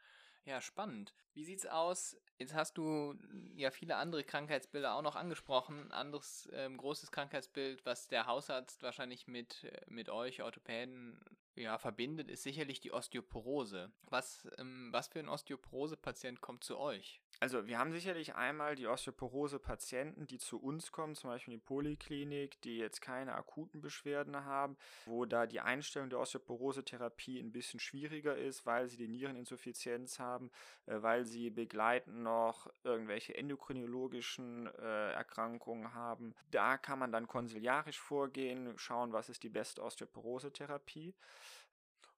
Ja, 0.45 0.61
spannend. 0.61 1.15
Wie 1.33 1.43
sieht's 1.43 1.65
aus? 1.65 2.15
Jetzt 2.37 2.53
hast 2.53 2.77
du 2.77 3.13
hm, 3.13 3.57
ja 3.57 3.71
viele 3.71 3.95
andere 3.95 4.23
Krankheitsbilder 4.23 4.93
auch 4.93 5.01
noch 5.01 5.15
angesprochen. 5.15 5.91
Anderes 5.91 6.47
ähm, 6.53 6.77
großes 6.77 7.11
Krankheitsbild, 7.11 7.83
was 7.85 8.07
der 8.07 8.27
Hausarzt 8.27 8.83
wahrscheinlich 8.83 9.27
mit, 9.27 9.63
äh, 9.63 9.81
mit 9.87 10.09
euch 10.09 10.43
Orthopäden 10.43 11.19
ja, 11.55 11.79
verbindet, 11.79 12.29
ist 12.29 12.43
sicherlich 12.43 12.79
die 12.79 12.91
Osteoporose. 12.91 13.91
Was, 14.03 14.47
ähm, 14.59 14.89
was 14.91 15.07
für 15.07 15.19
ein 15.19 15.29
Osteoporose-Patient 15.29 16.41
kommt 16.41 16.63
zu 16.63 16.77
euch? 16.77 17.21
Also 17.39 17.67
wir 17.67 17.77
haben 17.77 17.91
sicherlich 17.91 18.35
einmal 18.35 18.75
die 18.75 18.87
Osteoporose-Patienten, 18.87 20.27
die 20.27 20.37
zu 20.37 20.57
uns 20.61 20.91
kommen, 20.91 21.15
zum 21.15 21.29
Beispiel 21.29 21.53
in 21.53 21.59
die 21.59 21.65
Poliklinik, 21.65 22.61
die 22.61 22.77
jetzt 22.77 23.01
keine 23.01 23.35
akuten 23.35 23.81
Beschwerden 23.81 24.45
haben, 24.45 24.77
wo 25.05 25.25
da 25.25 25.45
die 25.45 25.59
Einstellung 25.59 26.09
der 26.09 26.19
Osteoporose-Therapie 26.19 27.39
ein 27.39 27.51
bisschen 27.51 27.79
schwieriger 27.79 28.37
ist, 28.37 28.65
weil 28.65 28.87
sie 28.87 28.97
die 28.97 29.07
Niereninsuffizienz 29.07 30.19
haben, 30.19 30.49
äh, 30.85 31.01
weil 31.01 31.25
sie 31.25 31.49
begleitend 31.49 32.23
noch 32.23 32.69
irgendwelche 32.83 33.35
endokrinologischen 33.35 34.67
äh, 34.67 35.11
Erkrankungen 35.11 35.93
haben. 35.93 36.35
Da 36.51 36.77
kann 36.77 36.99
man 36.99 37.11
dann 37.11 37.27
konsiliarisch 37.27 37.99
vorgehen, 37.99 38.77
schauen, 38.77 39.11
was 39.11 39.29
ist 39.29 39.43
die 39.43 39.49
beste 39.49 39.83
Osteoporose-Therapie. 39.83 41.13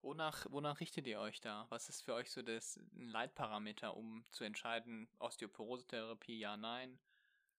Wonach, 0.01 0.45
wonach 0.49 0.79
richtet 0.79 1.07
ihr 1.07 1.19
euch 1.19 1.41
da? 1.41 1.65
Was 1.69 1.89
ist 1.89 2.01
für 2.01 2.13
euch 2.13 2.31
so 2.31 2.41
das 2.41 2.79
Leitparameter, 2.95 3.95
um 3.95 4.25
zu 4.31 4.43
entscheiden, 4.43 5.09
Osteoporose-Therapie, 5.19 6.39
ja, 6.39 6.55
nein? 6.55 6.99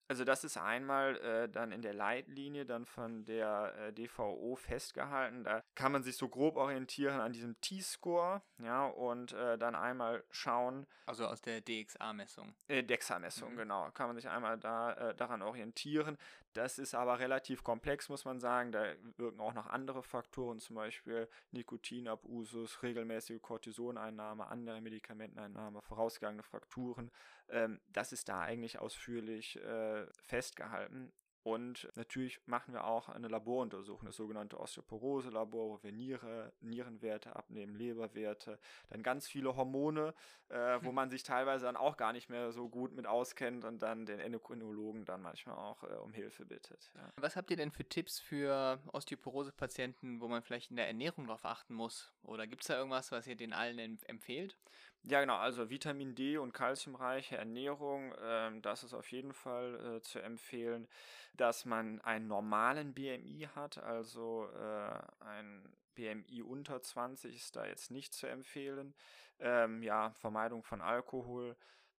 Also 0.09 0.23
das 0.23 0.43
ist 0.43 0.57
einmal 0.57 1.17
äh, 1.17 1.49
dann 1.49 1.71
in 1.71 1.83
der 1.83 1.93
Leitlinie 1.93 2.65
dann 2.65 2.87
von 2.87 3.25
der 3.25 3.75
äh, 3.77 3.93
DVO 3.93 4.55
festgehalten. 4.55 5.43
Da 5.43 5.63
kann 5.75 5.91
man 5.91 6.01
sich 6.01 6.17
so 6.17 6.27
grob 6.27 6.55
orientieren 6.55 7.19
an 7.19 7.31
diesem 7.31 7.61
T-Score, 7.61 8.41
ja, 8.57 8.87
und 8.87 9.33
äh, 9.33 9.59
dann 9.59 9.75
einmal 9.75 10.23
schauen. 10.31 10.87
Also 11.05 11.27
aus 11.27 11.41
der 11.41 11.61
DXA-Messung. 11.61 12.55
Äh, 12.67 12.81
DEXA-Messung, 12.81 13.53
mhm. 13.53 13.57
genau. 13.57 13.91
Kann 13.91 14.07
man 14.07 14.15
sich 14.15 14.27
einmal 14.27 14.57
da 14.57 14.93
äh, 14.93 15.15
daran 15.15 15.43
orientieren. 15.43 16.17
Das 16.53 16.79
ist 16.79 16.95
aber 16.95 17.19
relativ 17.19 17.63
komplex, 17.63 18.09
muss 18.09 18.25
man 18.25 18.39
sagen. 18.39 18.71
Da 18.71 18.95
wirken 19.17 19.39
auch 19.39 19.53
noch 19.53 19.67
andere 19.67 20.01
Faktoren, 20.01 20.59
zum 20.59 20.75
Beispiel 20.75 21.29
Nikotinabusus, 21.51 22.81
regelmäßige 22.81 23.41
Cortisoneinnahme, 23.41 24.47
andere 24.47 24.81
Medikamenteneinnahme, 24.81 25.81
vorausgegangene 25.81 26.43
Frakturen. 26.43 27.11
Ähm, 27.49 27.79
das 27.89 28.11
ist 28.11 28.29
da 28.29 28.41
eigentlich 28.41 28.79
ausführlich 28.79 29.57
äh, 29.57 30.07
festgehalten. 30.23 31.11
Und 31.49 31.89
natürlich 31.95 32.39
machen 32.45 32.75
wir 32.75 32.83
auch 32.85 33.09
eine 33.09 33.27
Laboruntersuchung, 33.27 34.05
das 34.05 34.17
sogenannte 34.17 34.59
Osteoporose-Labor, 34.59 35.69
wo 35.69 35.83
wir 35.83 35.91
Niere, 35.91 36.53
Nierenwerte 36.61 37.35
abnehmen, 37.35 37.73
Leberwerte, 37.73 38.59
dann 38.91 39.01
ganz 39.01 39.27
viele 39.27 39.55
Hormone, 39.55 40.13
äh, 40.49 40.77
wo 40.83 40.91
man 40.91 41.09
sich 41.09 41.23
teilweise 41.23 41.65
dann 41.65 41.75
auch 41.75 41.97
gar 41.97 42.13
nicht 42.13 42.29
mehr 42.29 42.51
so 42.51 42.69
gut 42.69 42.93
mit 42.93 43.07
auskennt 43.07 43.65
und 43.65 43.81
dann 43.81 44.05
den 44.05 44.19
Endokrinologen 44.19 45.05
dann 45.05 45.23
manchmal 45.23 45.57
auch 45.57 45.83
äh, 45.83 45.95
um 45.95 46.13
Hilfe 46.13 46.45
bittet. 46.45 46.91
Ja. 46.93 47.11
Was 47.15 47.35
habt 47.35 47.49
ihr 47.49 47.57
denn 47.57 47.71
für 47.71 47.83
Tipps 47.83 48.19
für 48.19 48.79
Osteoporose-Patienten, 48.93 50.21
wo 50.21 50.27
man 50.27 50.43
vielleicht 50.43 50.69
in 50.69 50.75
der 50.75 50.87
Ernährung 50.87 51.25
darauf 51.25 51.45
achten 51.45 51.73
muss? 51.73 52.13
Oder 52.21 52.45
gibt 52.45 52.61
es 52.61 52.67
da 52.67 52.77
irgendwas, 52.77 53.11
was 53.11 53.25
ihr 53.25 53.35
den 53.35 53.53
allen 53.53 53.79
empfehlt? 54.05 54.55
Ja, 55.03 55.21
genau, 55.21 55.37
also 55.37 55.69
Vitamin 55.69 56.13
D 56.13 56.37
und 56.37 56.53
kalziumreiche 56.53 57.37
Ernährung, 57.37 58.13
ähm, 58.21 58.61
das 58.61 58.83
ist 58.83 58.93
auf 58.93 59.09
jeden 59.11 59.33
Fall 59.33 59.97
äh, 59.97 60.01
zu 60.01 60.19
empfehlen, 60.19 60.87
dass 61.35 61.65
man 61.65 62.01
einen 62.01 62.27
normalen 62.27 62.93
BMI 62.93 63.47
hat, 63.55 63.77
also 63.77 64.49
äh, 64.53 64.99
ein 65.23 65.63
BMI 65.95 66.41
unter 66.43 66.81
20 66.81 67.35
ist 67.35 67.55
da 67.55 67.65
jetzt 67.65 67.91
nicht 67.91 68.13
zu 68.13 68.27
empfehlen. 68.27 68.93
Ähm, 69.39 69.83
ja, 69.83 70.11
Vermeidung 70.11 70.63
von 70.63 70.81
Alkohol, 70.81 71.55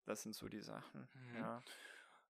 das 0.06 0.24
sind 0.24 0.36
so 0.36 0.50
die 0.50 0.62
Sachen. 0.62 1.08
Mhm. 1.13 1.36
Ja. 1.38 1.63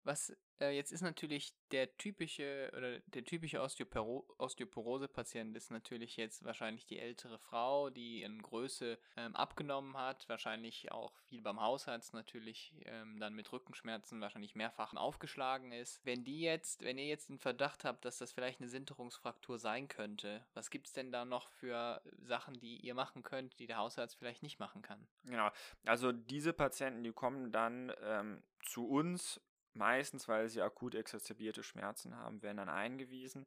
Was 0.08 0.34
äh, 0.58 0.70
jetzt 0.70 0.90
ist 0.90 1.02
natürlich 1.02 1.52
der 1.70 1.98
typische 1.98 2.72
oder 2.74 2.98
der 3.00 3.26
typische 3.26 3.60
Osteoporo 3.60 4.26
Osteoporose-Patient 4.38 5.54
ist 5.54 5.70
natürlich 5.70 6.16
jetzt 6.16 6.46
wahrscheinlich 6.46 6.86
die 6.86 6.98
ältere 6.98 7.38
Frau, 7.38 7.90
die 7.90 8.22
in 8.22 8.40
Größe 8.40 8.98
ähm, 9.18 9.36
abgenommen 9.36 9.98
hat, 9.98 10.26
wahrscheinlich 10.30 10.90
auch 10.92 11.12
viel 11.28 11.42
beim 11.42 11.60
Hausarzt 11.60 12.14
natürlich 12.14 12.74
ähm, 12.86 13.20
dann 13.20 13.34
mit 13.34 13.52
Rückenschmerzen 13.52 14.22
wahrscheinlich 14.22 14.54
mehrfach 14.54 14.94
aufgeschlagen 14.94 15.72
ist. 15.72 16.00
Wenn 16.06 16.24
die 16.24 16.40
jetzt, 16.40 16.82
wenn 16.82 16.96
ihr 16.96 17.06
jetzt 17.06 17.28
den 17.28 17.38
Verdacht 17.38 17.84
habt, 17.84 18.06
dass 18.06 18.16
das 18.16 18.32
vielleicht 18.32 18.60
eine 18.60 18.70
Sinterungsfraktur 18.70 19.58
sein 19.58 19.88
könnte, 19.88 20.42
was 20.54 20.70
gibt 20.70 20.86
es 20.86 20.94
denn 20.94 21.12
da 21.12 21.26
noch 21.26 21.50
für 21.50 22.00
Sachen, 22.22 22.58
die 22.58 22.78
ihr 22.78 22.94
machen 22.94 23.22
könnt, 23.22 23.58
die 23.58 23.66
der 23.66 23.76
Hausarzt 23.76 24.16
vielleicht 24.16 24.42
nicht 24.42 24.58
machen 24.58 24.80
kann? 24.80 25.06
Genau, 25.24 25.50
also 25.84 26.12
diese 26.12 26.54
Patienten, 26.54 27.04
die 27.04 27.12
kommen 27.12 27.52
dann 27.52 27.92
ähm, 28.02 28.42
zu 28.62 28.88
uns 28.88 29.38
meistens, 29.78 30.28
weil 30.28 30.48
sie 30.48 30.60
akut 30.60 30.94
exacerbierte 30.94 31.62
Schmerzen 31.62 32.16
haben, 32.16 32.42
werden 32.42 32.58
dann 32.58 32.68
eingewiesen. 32.68 33.46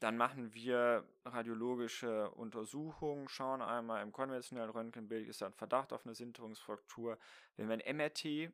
Dann 0.00 0.16
machen 0.16 0.54
wir 0.54 1.04
radiologische 1.24 2.30
Untersuchungen, 2.30 3.28
schauen 3.28 3.62
einmal 3.62 4.02
im 4.02 4.12
konventionellen 4.12 4.70
Röntgenbild, 4.70 5.28
ist 5.28 5.42
da 5.42 5.46
ein 5.46 5.54
Verdacht 5.54 5.92
auf 5.92 6.06
eine 6.06 6.14
Sinterungsfraktur. 6.14 7.18
Wenn 7.56 7.68
wir 7.68 7.74
ein 7.74 7.96
MRT 7.96 8.52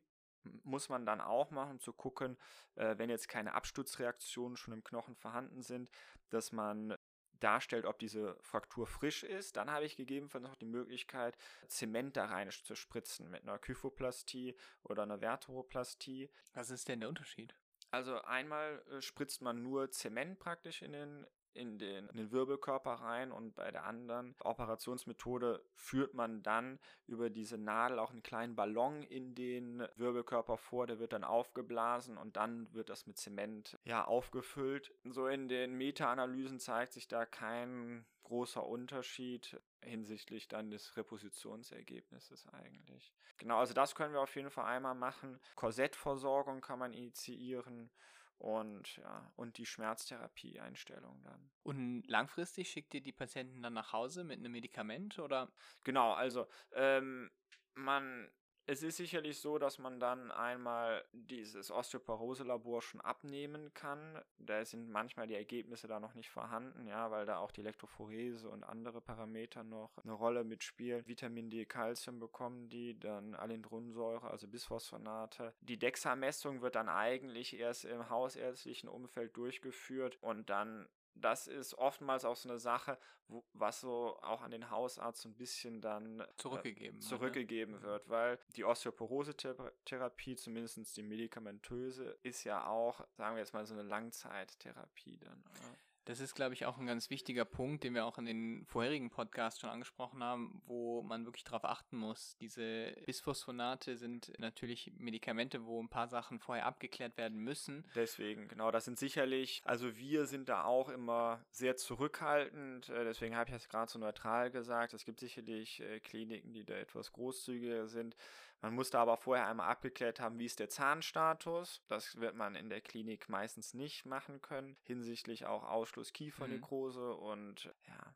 muss 0.63 0.89
man 0.89 1.05
dann 1.05 1.21
auch 1.21 1.51
machen, 1.51 1.79
zu 1.79 1.93
gucken, 1.93 2.37
äh, 2.75 2.97
wenn 2.97 3.09
jetzt 3.09 3.27
keine 3.27 3.53
Absturzreaktionen 3.53 4.57
schon 4.57 4.73
im 4.73 4.83
Knochen 4.83 5.15
vorhanden 5.15 5.61
sind, 5.61 5.89
dass 6.29 6.51
man 6.51 6.95
darstellt, 7.39 7.85
ob 7.85 7.99
diese 7.99 8.37
Fraktur 8.41 8.87
frisch 8.87 9.23
ist. 9.23 9.57
Dann 9.57 9.71
habe 9.71 9.85
ich 9.85 9.95
gegebenenfalls 9.95 10.43
noch 10.43 10.55
die 10.55 10.65
Möglichkeit, 10.65 11.37
Zement 11.67 12.15
da 12.15 12.25
rein 12.25 12.49
zu 12.51 12.75
spritzen 12.75 13.29
mit 13.29 13.43
einer 13.43 13.59
Kyphoplastie 13.59 14.55
oder 14.83 15.03
einer 15.03 15.19
Vertebroplastie. 15.19 16.29
Was 16.53 16.69
ist 16.69 16.87
denn 16.87 16.99
der 16.99 17.09
Unterschied? 17.09 17.55
Also 17.91 18.21
einmal 18.23 18.83
äh, 18.91 19.01
spritzt 19.01 19.41
man 19.41 19.61
nur 19.61 19.91
Zement 19.91 20.39
praktisch 20.39 20.81
in 20.81 20.93
den 20.93 21.25
in 21.55 21.77
den, 21.77 22.07
in 22.09 22.17
den 22.17 22.31
Wirbelkörper 22.31 22.91
rein 22.91 23.31
und 23.31 23.55
bei 23.55 23.71
der 23.71 23.85
anderen 23.85 24.35
Operationsmethode 24.43 25.63
führt 25.73 26.13
man 26.13 26.43
dann 26.43 26.79
über 27.07 27.29
diese 27.29 27.57
Nadel 27.57 27.99
auch 27.99 28.11
einen 28.11 28.23
kleinen 28.23 28.55
Ballon 28.55 29.03
in 29.03 29.35
den 29.35 29.87
Wirbelkörper 29.95 30.57
vor, 30.57 30.85
der 30.85 30.99
wird 30.99 31.13
dann 31.13 31.23
aufgeblasen 31.23 32.17
und 32.17 32.35
dann 32.35 32.71
wird 32.73 32.89
das 32.89 33.07
mit 33.07 33.17
Zement 33.17 33.79
ja 33.85 34.05
aufgefüllt. 34.05 34.93
So 35.05 35.27
in 35.27 35.47
den 35.47 35.77
Meta-Analysen 35.77 36.59
zeigt 36.59 36.93
sich 36.93 37.07
da 37.07 37.25
kein 37.25 38.05
großer 38.23 38.65
Unterschied 38.65 39.59
hinsichtlich 39.81 40.47
dann 40.47 40.71
des 40.71 40.97
Repositionsergebnisses 40.97 42.47
eigentlich. 42.49 43.13
Genau, 43.37 43.59
also 43.59 43.73
das 43.73 43.95
können 43.95 44.13
wir 44.13 44.21
auf 44.21 44.35
jeden 44.35 44.49
Fall 44.49 44.65
einmal 44.65 44.95
machen. 44.95 45.39
Korsettversorgung 45.55 46.61
kann 46.61 46.79
man 46.79 46.93
initiieren 46.93 47.91
und 48.37 48.97
ja, 48.97 49.31
und 49.35 49.57
die 49.57 49.65
Schmerztherapie-Einstellung 49.65 51.23
dann. 51.23 51.51
Und 51.63 52.03
langfristig 52.07 52.69
schickt 52.69 52.93
ihr 52.93 53.01
die 53.01 53.11
Patienten 53.11 53.61
dann 53.61 53.73
nach 53.73 53.93
Hause 53.93 54.23
mit 54.23 54.39
einem 54.39 54.51
Medikament 54.51 55.19
oder? 55.19 55.51
Genau, 55.83 56.13
also 56.13 56.47
ähm, 56.73 57.31
man 57.73 58.29
es 58.67 58.81
ist 58.81 58.97
sicherlich 58.97 59.39
so, 59.39 59.59
dass 59.59 59.77
man 59.77 59.99
dann 59.99 60.31
einmal 60.31 61.03
dieses 61.11 61.69
Osteoporose-Labor 61.69 62.81
schon 62.81 63.01
abnehmen 63.01 63.73
kann. 63.73 63.99
Da 64.39 64.65
sind 64.65 64.89
manchmal 64.89 65.27
die 65.27 65.35
Ergebnisse 65.35 65.87
da 65.87 65.99
noch 65.99 66.15
nicht 66.15 66.29
vorhanden, 66.29 66.87
ja, 66.87 67.11
weil 67.11 67.25
da 67.25 67.37
auch 67.37 67.51
die 67.51 67.61
Elektrophorese 67.61 68.49
und 68.49 68.63
andere 68.63 69.01
Parameter 69.01 69.63
noch 69.63 69.91
eine 70.03 70.13
Rolle 70.13 70.43
mitspielen. 70.43 71.07
Vitamin 71.07 71.49
D, 71.49 71.65
Calcium 71.65 72.19
bekommen 72.19 72.69
die, 72.69 72.99
dann 72.99 73.35
Alendronsäure, 73.35 74.29
also 74.29 74.47
Bisphosphonate. 74.47 75.53
Die 75.61 75.77
DEXA-Messung 75.77 76.61
wird 76.61 76.75
dann 76.75 76.89
eigentlich 76.89 77.57
erst 77.57 77.85
im 77.85 78.09
hausärztlichen 78.09 78.89
Umfeld 78.89 79.37
durchgeführt 79.37 80.17
und 80.21 80.49
dann 80.49 80.87
das 81.15 81.47
ist 81.47 81.73
oftmals 81.75 82.25
auch 82.25 82.35
so 82.35 82.49
eine 82.49 82.59
Sache, 82.59 82.97
wo, 83.27 83.43
was 83.53 83.81
so 83.81 84.17
auch 84.21 84.41
an 84.41 84.51
den 84.51 84.69
Hausarzt 84.69 85.21
so 85.21 85.29
ein 85.29 85.35
bisschen 85.35 85.81
dann 85.81 86.23
zurückgegeben, 86.37 86.99
äh, 86.99 87.01
zurückgegeben 87.01 87.73
wird, 87.73 87.83
ne? 87.83 87.87
wird, 87.87 88.09
weil 88.09 88.39
die 88.55 88.65
Osteoporose-Therapie, 88.65 90.35
zumindest 90.35 90.95
die 90.97 91.03
medikamentöse, 91.03 92.17
ist 92.23 92.43
ja 92.43 92.67
auch, 92.67 93.05
sagen 93.13 93.35
wir 93.35 93.39
jetzt 93.39 93.53
mal, 93.53 93.65
so 93.65 93.73
eine 93.73 93.83
Langzeittherapie 93.83 95.17
dann. 95.17 95.43
Oder? 95.43 95.77
Das 96.05 96.19
ist, 96.19 96.35
glaube 96.35 96.53
ich, 96.53 96.65
auch 96.65 96.77
ein 96.77 96.85
ganz 96.85 97.09
wichtiger 97.09 97.45
Punkt, 97.45 97.83
den 97.83 97.95
wir 97.95 98.05
auch 98.05 98.19
in 98.19 98.25
den 98.25 98.65
vorherigen 98.67 99.09
Podcasts 99.09 99.59
schon 99.59 99.71
angesprochen 99.71 100.23
haben, 100.23 100.61
wo 100.67 101.01
man 101.01 101.25
wirklich 101.25 101.43
darauf 101.43 101.65
achten 101.65 101.97
muss. 101.97 102.37
Diese 102.39 102.93
Bisphosphonate 103.07 103.97
sind 103.97 104.31
natürlich 104.37 104.93
Medikamente, 104.97 105.65
wo 105.65 105.81
ein 105.81 105.89
paar 105.89 106.07
Sachen 106.07 106.39
vorher 106.39 106.67
abgeklärt 106.67 107.17
werden 107.17 107.39
müssen. 107.39 107.85
Deswegen, 107.95 108.47
genau, 108.47 108.69
das 108.69 108.85
sind 108.85 108.99
sicherlich, 108.99 109.63
also 109.65 109.97
wir 109.97 110.27
sind 110.27 110.47
da 110.47 110.63
auch 110.63 110.89
immer 110.89 111.43
sehr 111.49 111.75
zurückhaltend, 111.75 112.89
äh, 112.89 113.03
deswegen 113.03 113.35
habe 113.35 113.49
ich 113.49 113.55
das 113.55 113.67
gerade 113.67 113.91
so 113.91 113.97
neutral 113.97 114.51
gesagt. 114.51 114.93
Es 114.93 115.05
gibt 115.05 115.19
sicherlich 115.19 115.81
äh, 115.81 115.99
Kliniken, 115.99 116.53
die 116.53 116.65
da 116.65 116.75
etwas 116.75 117.11
großzügiger 117.13 117.87
sind. 117.87 118.15
Man 118.61 118.73
muss 118.73 118.89
da 118.89 119.01
aber 119.01 119.17
vorher 119.17 119.47
einmal 119.47 119.69
abgeklärt 119.69 120.19
haben, 120.19 120.39
wie 120.39 120.45
ist 120.45 120.59
der 120.59 120.69
Zahnstatus. 120.69 121.83
Das 121.87 122.19
wird 122.19 122.35
man 122.35 122.55
in 122.55 122.69
der 122.69 122.81
Klinik 122.81 123.29
meistens 123.29 123.73
nicht 123.73 124.05
machen 124.05 124.41
können, 124.41 124.77
hinsichtlich 124.83 125.45
auch 125.45 125.63
Ausschluss 125.63 126.13
Kiefernekrose 126.13 126.99
mhm. 126.99 127.19
und 127.19 127.75
ja, 127.87 128.15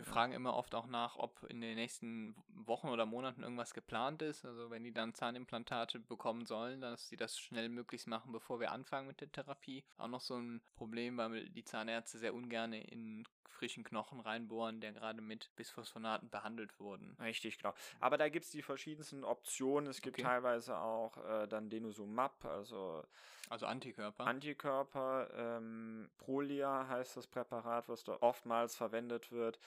wir 0.00 0.06
fragen 0.06 0.32
immer 0.32 0.54
oft 0.54 0.74
auch 0.74 0.86
nach, 0.86 1.16
ob 1.16 1.42
in 1.50 1.60
den 1.60 1.74
nächsten 1.74 2.34
Wochen 2.48 2.88
oder 2.88 3.04
Monaten 3.04 3.42
irgendwas 3.42 3.74
geplant 3.74 4.22
ist. 4.22 4.46
Also 4.46 4.70
wenn 4.70 4.82
die 4.82 4.94
dann 4.94 5.14
Zahnimplantate 5.14 5.98
bekommen 5.98 6.46
sollen, 6.46 6.80
dass 6.80 7.08
sie 7.08 7.18
das 7.18 7.38
schnell 7.38 7.68
möglichst 7.68 8.06
machen, 8.06 8.32
bevor 8.32 8.60
wir 8.60 8.72
anfangen 8.72 9.08
mit 9.08 9.20
der 9.20 9.30
Therapie. 9.30 9.84
Auch 9.98 10.08
noch 10.08 10.22
so 10.22 10.36
ein 10.36 10.62
Problem, 10.76 11.18
weil 11.18 11.50
die 11.50 11.64
Zahnärzte 11.64 12.18
sehr 12.18 12.34
ungern 12.34 12.72
in 12.72 13.26
frischen 13.50 13.84
Knochen 13.84 14.20
reinbohren, 14.20 14.80
der 14.80 14.92
gerade 14.92 15.20
mit 15.20 15.50
Bisphosphonaten 15.56 16.30
behandelt 16.30 16.78
wurden. 16.80 17.16
Richtig, 17.20 17.58
genau. 17.58 17.74
Aber 18.00 18.18
da 18.18 18.28
gibt 18.28 18.46
es 18.46 18.50
die 18.50 18.62
verschiedensten 18.62 19.24
Optionen. 19.24 19.88
Es 19.88 20.00
gibt 20.00 20.18
okay. 20.18 20.26
teilweise 20.26 20.78
auch 20.78 21.16
äh, 21.24 21.46
dann 21.46 21.70
Denosumab, 21.70 22.44
also 22.44 23.04
also 23.48 23.66
Antikörper. 23.66 24.26
Antikörper, 24.26 25.28
ähm, 25.34 26.08
Prolia 26.18 26.86
heißt 26.86 27.16
das 27.16 27.26
Präparat, 27.26 27.88
was 27.88 28.04
da 28.04 28.16
oftmals 28.20 28.76
verwendet 28.76 29.32
wird 29.32 29.58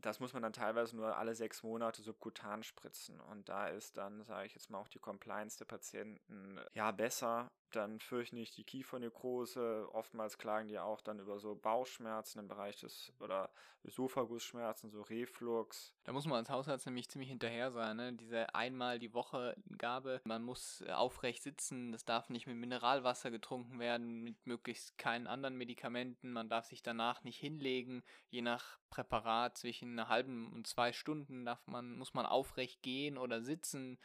das 0.00 0.20
muss 0.20 0.32
man 0.32 0.42
dann 0.42 0.52
teilweise 0.52 0.96
nur 0.96 1.16
alle 1.16 1.34
sechs 1.34 1.62
Monate 1.62 2.02
subkutan 2.02 2.62
spritzen. 2.62 3.20
Und 3.20 3.48
da 3.48 3.68
ist 3.68 3.96
dann, 3.96 4.24
sage 4.24 4.46
ich 4.46 4.54
jetzt 4.54 4.70
mal, 4.70 4.78
auch 4.78 4.88
die 4.88 4.98
Compliance 4.98 5.58
der 5.58 5.66
Patienten 5.66 6.58
ja 6.72 6.90
besser. 6.90 7.50
Dann 7.70 8.00
fürchten 8.00 8.36
nicht 8.36 8.56
die 8.56 8.64
Kiefernekrose. 8.64 9.88
Oftmals 9.92 10.38
klagen 10.38 10.68
die 10.68 10.78
auch 10.78 11.00
dann 11.00 11.20
über 11.20 11.38
so 11.38 11.54
Bauchschmerzen 11.54 12.40
im 12.40 12.48
Bereich 12.48 12.80
des 12.80 13.12
oder 13.20 13.50
Ösophagusschmerzen, 13.84 14.90
so 14.90 15.02
Reflux. 15.02 15.94
Da 16.04 16.12
muss 16.12 16.26
man 16.26 16.38
als 16.38 16.50
Hausarzt 16.50 16.86
nämlich 16.86 17.08
ziemlich 17.08 17.30
hinterher 17.30 17.70
sein. 17.70 17.96
Ne? 17.96 18.12
Diese 18.12 18.54
einmal 18.54 18.98
die 18.98 19.14
Woche 19.14 19.56
Gabe, 19.78 20.20
man 20.24 20.42
muss 20.42 20.82
äh, 20.82 20.92
aufrecht 20.92 21.42
sitzen, 21.42 21.92
das 21.92 22.04
darf 22.04 22.28
nicht 22.28 22.46
mit 22.46 22.56
Mineralwasser 22.56 23.30
getrunken 23.30 23.78
werden, 23.78 24.22
mit 24.22 24.46
möglichst 24.46 24.98
keinen 24.98 25.26
anderen 25.26 25.56
Medikamenten. 25.56 26.32
Man 26.32 26.48
darf 26.48 26.66
sich 26.66 26.82
danach 26.82 27.24
nicht 27.24 27.38
hinlegen, 27.38 28.02
je 28.28 28.42
nach 28.42 28.78
Präparat 28.90 29.56
zwischen 29.56 29.92
einer 29.92 30.08
halben 30.08 30.52
und 30.52 30.66
zwei 30.66 30.92
Stunden 30.92 31.44
darf 31.44 31.66
man, 31.66 31.96
muss 31.96 32.12
man 32.12 32.26
aufrecht 32.26 32.82
gehen 32.82 33.16
oder 33.16 33.40
sitzen. 33.40 33.98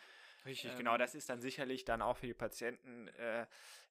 Richtig, 0.45 0.71
ähm, 0.71 0.77
genau. 0.77 0.97
Das 0.97 1.15
ist 1.15 1.29
dann 1.29 1.41
sicherlich 1.41 1.85
dann 1.85 2.01
auch 2.01 2.17
für 2.17 2.27
die 2.27 2.33
Patienten 2.33 3.07
äh, 3.09 3.45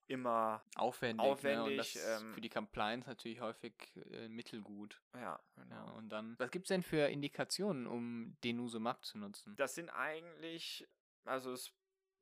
immer 0.07 0.63
aufwendig. 0.77 1.25
aufwendig 1.27 1.59
ne? 1.59 1.71
und 1.71 1.77
das 1.77 2.23
ähm, 2.23 2.35
für 2.35 2.41
die 2.41 2.51
Compliance 2.51 3.09
natürlich 3.09 3.41
häufig 3.41 3.75
äh, 4.11 4.29
mittelgut. 4.29 5.01
Ja, 5.15 5.41
genau. 5.57 5.75
Ja, 5.75 5.93
und 5.93 6.09
dann, 6.11 6.39
was 6.39 6.51
gibt 6.51 6.67
es 6.67 6.69
denn 6.69 6.83
für 6.83 7.09
Indikationen, 7.09 7.87
um 7.87 8.37
Denosumab 8.45 9.05
zu 9.05 9.19
nutzen? 9.19 9.57
Das 9.57 9.75
sind 9.75 9.91
eigentlich, 9.91 10.87
also 11.25 11.53
es 11.53 11.73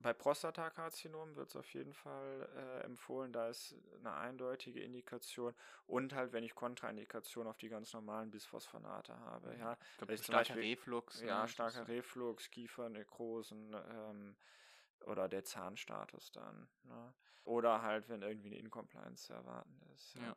bei 0.02 0.12
Prostatakarzinom 0.12 1.36
wird 1.36 1.48
es 1.48 1.56
auf 1.56 1.72
jeden 1.72 1.94
Fall 1.94 2.48
äh, 2.56 2.84
empfohlen, 2.84 3.32
da 3.32 3.48
ist 3.48 3.74
eine 3.98 4.14
eindeutige 4.14 4.82
Indikation 4.82 5.54
und 5.86 6.14
halt, 6.14 6.32
wenn 6.32 6.44
ich 6.44 6.54
Kontraindikation 6.54 7.46
auf 7.46 7.56
die 7.56 7.68
ganz 7.68 7.92
normalen 7.92 8.30
Bisphosphonate 8.30 9.18
habe. 9.20 9.56
Ja, 9.58 9.78
ich 9.92 9.96
glaube, 9.98 10.18
starker 10.18 10.54
Beispiel, 10.54 10.62
Reflux. 10.62 11.20
Ja, 11.22 11.42
ne? 11.42 11.48
starker 11.48 11.88
Reflux, 11.88 12.50
Kiefernekrosen 12.50 13.74
ähm, 13.74 14.36
oder 15.06 15.28
der 15.28 15.44
Zahnstatus 15.44 16.32
dann. 16.32 16.68
Ne? 16.84 17.14
Oder 17.44 17.82
halt, 17.82 18.08
wenn 18.08 18.22
irgendwie 18.22 18.48
eine 18.48 18.58
Incompliance 18.58 19.26
zu 19.26 19.32
erwarten 19.32 19.80
ist. 19.94 20.14
Ja. 20.14 20.22
ja. 20.22 20.36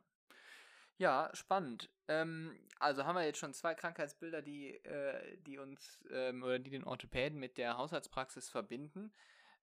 Ja, 0.98 1.30
spannend. 1.34 1.90
Ähm, 2.08 2.58
also 2.78 3.04
haben 3.04 3.16
wir 3.16 3.24
jetzt 3.24 3.38
schon 3.38 3.52
zwei 3.52 3.74
Krankheitsbilder, 3.74 4.40
die, 4.40 4.76
äh, 4.84 5.36
die 5.42 5.58
uns 5.58 6.02
ähm, 6.10 6.42
oder 6.42 6.58
die 6.58 6.70
den 6.70 6.84
Orthopäden 6.84 7.38
mit 7.38 7.58
der 7.58 7.76
Haushaltspraxis 7.76 8.48
verbinden. 8.48 9.12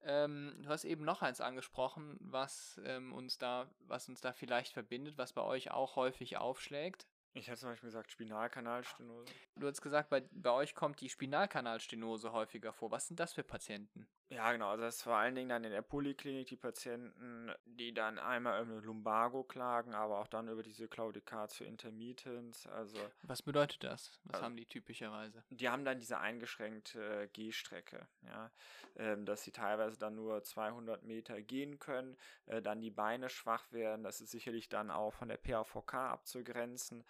Ähm, 0.06 0.56
du 0.62 0.70
hast 0.70 0.84
eben 0.84 1.06
noch 1.06 1.22
eins 1.22 1.42
angesprochen, 1.42 2.18
was 2.20 2.80
ähm, 2.86 3.14
uns 3.14 3.38
da, 3.38 3.70
was 3.88 4.10
uns 4.10 4.22
da 4.22 4.34
vielleicht 4.34 4.74
verbindet, 4.74 5.18
was 5.18 5.34
bei 5.34 5.42
euch 5.42 5.72
auch 5.72 5.96
häufig 5.96 6.38
aufschlägt. 6.38 7.08
Ich 7.36 7.48
hätte 7.48 7.60
zum 7.60 7.70
Beispiel 7.70 7.88
gesagt 7.88 8.12
Spinalkanalstenose. 8.12 9.34
Du 9.56 9.68
hast 9.68 9.82
gesagt, 9.82 10.10
bei, 10.10 10.24
bei 10.32 10.52
euch 10.52 10.76
kommt 10.76 11.02
die 11.02 11.10
Spinalkanalstenose 11.10 12.32
häufiger 12.32 12.74
vor. 12.74 12.92
Was 12.92 13.08
sind 13.08 13.20
das 13.20 13.34
für 13.34 13.44
Patienten? 13.44 14.08
Ja, 14.34 14.52
genau. 14.52 14.70
Also 14.70 14.84
das 14.84 14.96
ist 14.98 15.04
vor 15.04 15.16
allen 15.16 15.36
Dingen 15.36 15.50
dann 15.50 15.64
in 15.64 15.72
der 15.72 15.84
Poliklinik 15.84 16.48
die 16.48 16.56
Patienten, 16.56 17.52
die 17.66 17.94
dann 17.94 18.18
einmal 18.18 18.64
über 18.64 18.82
Lumbago 18.82 19.44
klagen, 19.44 19.94
aber 19.94 20.20
auch 20.20 20.28
dann 20.28 20.48
über 20.48 20.64
diese 20.64 20.88
Claudicatio 20.88 21.68
intermittens. 21.68 22.66
Also 22.68 22.98
was 23.24 23.44
bedeutet 23.44 23.84
das? 23.84 24.12
Was 24.24 24.36
also, 24.36 24.46
haben 24.46 24.58
die 24.58 24.66
typischerweise? 24.66 25.44
Die 25.50 25.70
haben 25.70 25.86
dann 25.86 26.00
diese 26.00 26.20
eingeschränkte 26.20 27.30
Gehstrecke, 27.34 28.08
ja, 28.24 28.52
ähm, 28.96 29.26
dass 29.26 29.44
sie 29.44 29.52
teilweise 29.52 30.00
dann 30.00 30.16
nur 30.16 30.42
200 30.42 31.04
Meter 31.04 31.42
gehen 31.42 31.78
können, 31.78 32.18
äh, 32.48 32.62
dann 32.62 32.82
die 32.82 32.92
Beine 32.92 33.30
schwach 33.30 33.72
werden. 33.72 34.04
Das 34.04 34.20
ist 34.20 34.32
sicherlich 34.32 34.68
dann 34.68 34.90
auch 34.90 35.14
von 35.14 35.28
der 35.28 35.38
PAVK 35.38 35.94
abzugrenzen. 35.94 37.04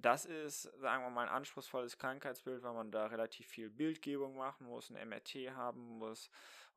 Das 0.00 0.24
ist, 0.24 0.62
sagen 0.80 1.04
wir 1.04 1.10
mal, 1.10 1.26
ein 1.26 1.34
anspruchsvolles 1.34 1.98
Krankheitsbild, 1.98 2.62
weil 2.62 2.72
man 2.72 2.90
da 2.90 3.06
relativ 3.06 3.46
viel 3.46 3.68
Bildgebung 3.68 4.36
machen 4.36 4.66
muss, 4.66 4.90
ein 4.90 5.08
MRT 5.08 5.54
haben 5.54 5.98
muss 5.98 6.30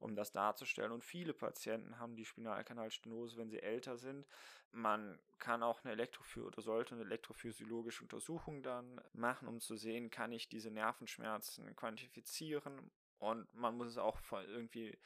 um 0.04 0.16
das 0.16 0.32
darzustellen. 0.32 0.92
Und 0.92 1.04
viele 1.04 1.34
Patienten 1.34 1.98
haben 1.98 2.16
die 2.16 2.26
Spinalkanalstenose, 2.26 3.38
wenn 3.38 3.50
sie 3.50 3.62
älter 3.62 3.98
sind. 3.98 4.28
Man 4.72 5.18
kann 5.40 5.64
auch 5.64 5.84
eine 5.84 5.94
Elektrophy 5.94 6.42
oder 6.42 6.62
sollte 6.62 6.96
eine 6.96 7.06
elektrophysiologische 7.06 8.04
Untersuchung 8.04 8.64
dann 8.64 9.00
machen, 9.14 9.48
um 9.48 9.60
zu 9.62 9.76
sehen, 9.76 10.12
kann 10.12 10.32
ich 10.32 10.50
diese 10.50 10.72
Nervenschmerzen 10.72 11.76
quantifizieren. 11.76 12.92
Und 13.20 13.54
man 13.56 13.78
muss 13.78 13.88
es 13.88 13.98
auch 13.98 14.20
irgendwie 14.32 14.98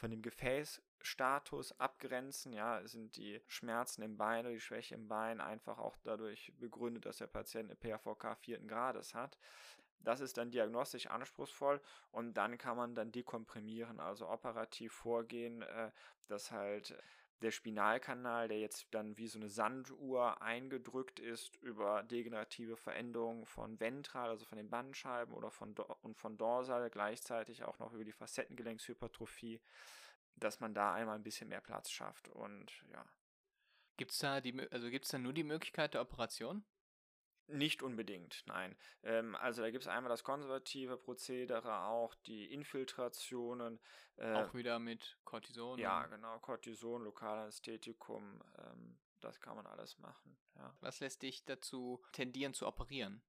von 0.00 0.10
dem 0.10 0.22
Gefäßstatus 0.22 1.78
abgrenzen. 1.78 2.52
Ja, 2.52 2.86
sind 2.86 3.16
die 3.16 3.40
Schmerzen 3.46 4.02
im 4.02 4.16
Bein 4.16 4.46
oder 4.46 4.54
die 4.54 4.60
Schwäche 4.60 4.94
im 4.94 5.06
Bein 5.06 5.40
einfach 5.40 5.78
auch 5.78 5.96
dadurch 6.02 6.52
begründet, 6.58 7.06
dass 7.06 7.18
der 7.18 7.26
Patient 7.26 7.70
eine 7.70 7.76
PAVK 7.76 8.36
vierten 8.38 8.66
Grades 8.66 9.14
hat. 9.14 9.38
Das 10.02 10.20
ist 10.20 10.38
dann 10.38 10.50
diagnostisch 10.50 11.08
anspruchsvoll 11.08 11.80
und 12.10 12.32
dann 12.34 12.56
kann 12.56 12.78
man 12.78 12.94
dann 12.94 13.12
dekomprimieren, 13.12 14.00
also 14.00 14.28
operativ 14.30 14.94
vorgehen, 14.94 15.60
äh, 15.60 15.90
dass 16.26 16.50
halt 16.50 16.96
der 17.42 17.50
Spinalkanal, 17.50 18.48
der 18.48 18.60
jetzt 18.60 18.86
dann 18.92 19.16
wie 19.16 19.26
so 19.26 19.38
eine 19.38 19.48
Sanduhr 19.48 20.42
eingedrückt 20.42 21.18
ist 21.18 21.56
über 21.56 22.02
degenerative 22.02 22.76
Veränderungen 22.76 23.46
von 23.46 23.80
ventral, 23.80 24.30
also 24.30 24.44
von 24.44 24.58
den 24.58 24.70
Bandscheiben 24.70 25.34
oder 25.34 25.50
von 25.50 25.74
und 26.02 26.16
von 26.18 26.36
dorsal, 26.36 26.90
gleichzeitig 26.90 27.64
auch 27.64 27.78
noch 27.78 27.92
über 27.92 28.04
die 28.04 28.12
Facettengelenkshypertrophie, 28.12 29.60
dass 30.36 30.60
man 30.60 30.74
da 30.74 30.92
einmal 30.94 31.16
ein 31.16 31.22
bisschen 31.22 31.48
mehr 31.48 31.60
Platz 31.60 31.90
schafft 31.90 32.28
und 32.28 32.70
ja. 32.92 33.04
Gibt 33.96 34.12
es 34.12 34.18
da 34.18 34.34
also 34.70 34.90
gibt 34.90 35.04
es 35.04 35.10
da 35.10 35.18
nur 35.18 35.32
die 35.32 35.44
Möglichkeit 35.44 35.94
der 35.94 36.00
Operation? 36.00 36.64
Nicht 37.52 37.82
unbedingt, 37.82 38.42
nein. 38.46 38.76
Ähm, 39.02 39.34
also 39.36 39.62
da 39.62 39.70
gibt 39.70 39.84
es 39.84 39.88
einmal 39.88 40.10
das 40.10 40.24
konservative 40.24 40.96
Prozedere, 40.96 41.84
auch 41.84 42.14
die 42.26 42.52
Infiltrationen. 42.52 43.80
Äh, 44.16 44.32
auch 44.34 44.54
wieder 44.54 44.78
mit 44.78 45.18
Cortison? 45.24 45.78
Ja, 45.78 46.06
genau, 46.06 46.38
Cortison, 46.38 47.02
Lokalanästhetikum, 47.02 48.42
ähm, 48.58 48.98
das 49.20 49.40
kann 49.40 49.56
man 49.56 49.66
alles 49.66 49.98
machen. 49.98 50.36
Ja. 50.56 50.74
Was 50.80 51.00
lässt 51.00 51.22
dich 51.22 51.44
dazu 51.44 52.02
tendieren 52.12 52.54
zu 52.54 52.66
operieren? 52.66 53.22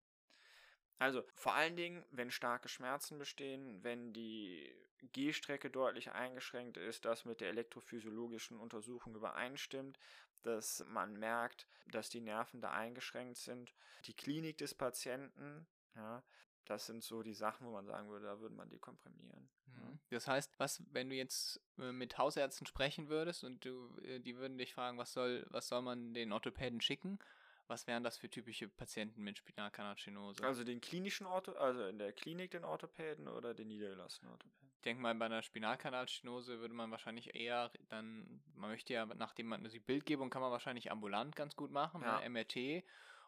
Also 0.99 1.23
vor 1.33 1.55
allen 1.55 1.75
Dingen, 1.75 2.05
wenn 2.11 2.29
starke 2.29 2.69
Schmerzen 2.69 3.17
bestehen, 3.17 3.83
wenn 3.83 4.13
die 4.13 4.71
Gehstrecke 5.13 5.71
deutlich 5.71 6.11
eingeschränkt 6.11 6.77
ist, 6.77 7.05
das 7.05 7.25
mit 7.25 7.41
der 7.41 7.49
elektrophysiologischen 7.49 8.59
Untersuchung 8.59 9.15
übereinstimmt, 9.15 9.97
dass 10.43 10.83
man 10.87 11.17
merkt, 11.17 11.67
dass 11.87 12.09
die 12.09 12.21
Nerven 12.21 12.61
da 12.61 12.71
eingeschränkt 12.71 13.37
sind. 13.37 13.73
Die 14.05 14.13
Klinik 14.13 14.57
des 14.57 14.73
Patienten, 14.73 15.67
ja, 15.95 16.23
das 16.65 16.85
sind 16.85 17.03
so 17.03 17.23
die 17.23 17.33
Sachen, 17.33 17.67
wo 17.67 17.71
man 17.71 17.85
sagen 17.85 18.09
würde, 18.09 18.25
da 18.25 18.39
würde 18.39 18.55
man 18.55 18.69
dekomprimieren. 18.69 19.49
Mhm. 19.67 19.99
Das 20.09 20.27
heißt, 20.27 20.59
was, 20.59 20.83
wenn 20.91 21.09
du 21.09 21.15
jetzt 21.15 21.59
äh, 21.77 21.91
mit 21.91 22.17
Hausärzten 22.17 22.67
sprechen 22.67 23.09
würdest 23.09 23.43
und 23.43 23.65
du, 23.65 23.97
äh, 24.03 24.19
die 24.19 24.37
würden 24.37 24.57
dich 24.57 24.73
fragen, 24.73 24.97
was 24.97 25.13
soll, 25.13 25.45
was 25.49 25.67
soll 25.67 25.81
man 25.81 26.13
den 26.13 26.31
Orthopäden 26.31 26.81
schicken? 26.81 27.19
Was 27.67 27.87
wären 27.87 28.03
das 28.03 28.17
für 28.17 28.29
typische 28.29 28.67
Patienten 28.67 29.21
mit 29.23 29.37
Spinalkanalstenose? 29.37 30.43
Also 30.43 30.65
den 30.65 30.81
klinischen 30.81 31.25
Ortho, 31.25 31.53
also 31.53 31.85
in 31.85 31.99
der 31.99 32.11
Klinik 32.11 32.51
den 32.51 32.65
Orthopäden 32.65 33.29
oder 33.29 33.53
den 33.53 33.69
niedergelassenen 33.69 34.31
Orthopäden? 34.31 34.70
Ich 34.81 34.83
denke 34.83 35.03
mal, 35.03 35.13
bei 35.13 35.25
einer 35.25 35.43
Spinalkanalstenose 35.43 36.59
würde 36.59 36.73
man 36.73 36.89
wahrscheinlich 36.89 37.35
eher 37.35 37.71
dann, 37.89 38.41
man 38.55 38.71
möchte 38.71 38.93
ja, 38.93 39.05
nachdem 39.05 39.45
man, 39.45 39.63
also 39.63 39.73
die 39.73 39.79
Bildgebung 39.79 40.31
kann 40.31 40.41
man 40.41 40.49
wahrscheinlich 40.49 40.91
ambulant 40.91 41.35
ganz 41.35 41.55
gut 41.55 41.69
machen, 41.69 42.01
ja. 42.01 42.19
ne, 42.19 42.27
MRT 42.27 42.83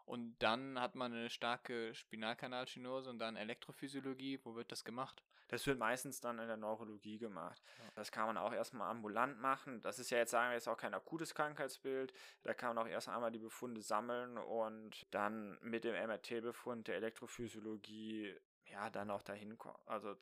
Und 0.06 0.36
dann 0.40 0.80
hat 0.80 0.96
man 0.96 1.14
eine 1.14 1.30
starke 1.30 1.94
Spinalkanalstenose 1.94 3.08
und 3.08 3.20
dann 3.20 3.36
Elektrophysiologie. 3.36 4.40
Wo 4.44 4.56
wird 4.56 4.72
das 4.72 4.84
gemacht? 4.84 5.24
Das 5.50 5.68
wird 5.68 5.78
meistens 5.78 6.20
dann 6.22 6.40
in 6.40 6.48
der 6.48 6.58
Neurologie 6.58 7.20
gemacht. 7.20 7.62
Ja. 7.78 7.92
Das 7.94 8.12
kann 8.12 8.26
man 8.26 8.38
auch 8.38 8.52
erstmal 8.52 8.90
ambulant 8.90 9.40
machen. 9.40 9.80
Das 9.84 10.00
ist 10.00 10.10
ja 10.10 10.18
jetzt, 10.18 10.32
sagen 10.32 10.50
wir 10.50 10.56
jetzt 10.56 10.68
auch 10.68 10.78
kein 10.78 10.96
akutes 10.96 11.36
Krankheitsbild. 11.36 12.14
Da 12.42 12.56
kann 12.56 12.74
man 12.76 12.84
auch 12.84 12.90
erst 12.90 13.10
einmal 13.10 13.32
die 13.32 13.38
Befunde 13.38 13.82
sammeln 13.82 14.40
und 14.40 15.06
dann 15.12 15.60
mit 15.62 15.84
dem 15.84 15.94
MRT-Befund 15.94 16.88
der 16.88 16.96
Elektrophysiologie 16.96 18.36
ja, 18.74 18.90
dann 18.90 19.12
auch 19.12 19.22
dahin, 19.22 19.58
also 19.86 20.16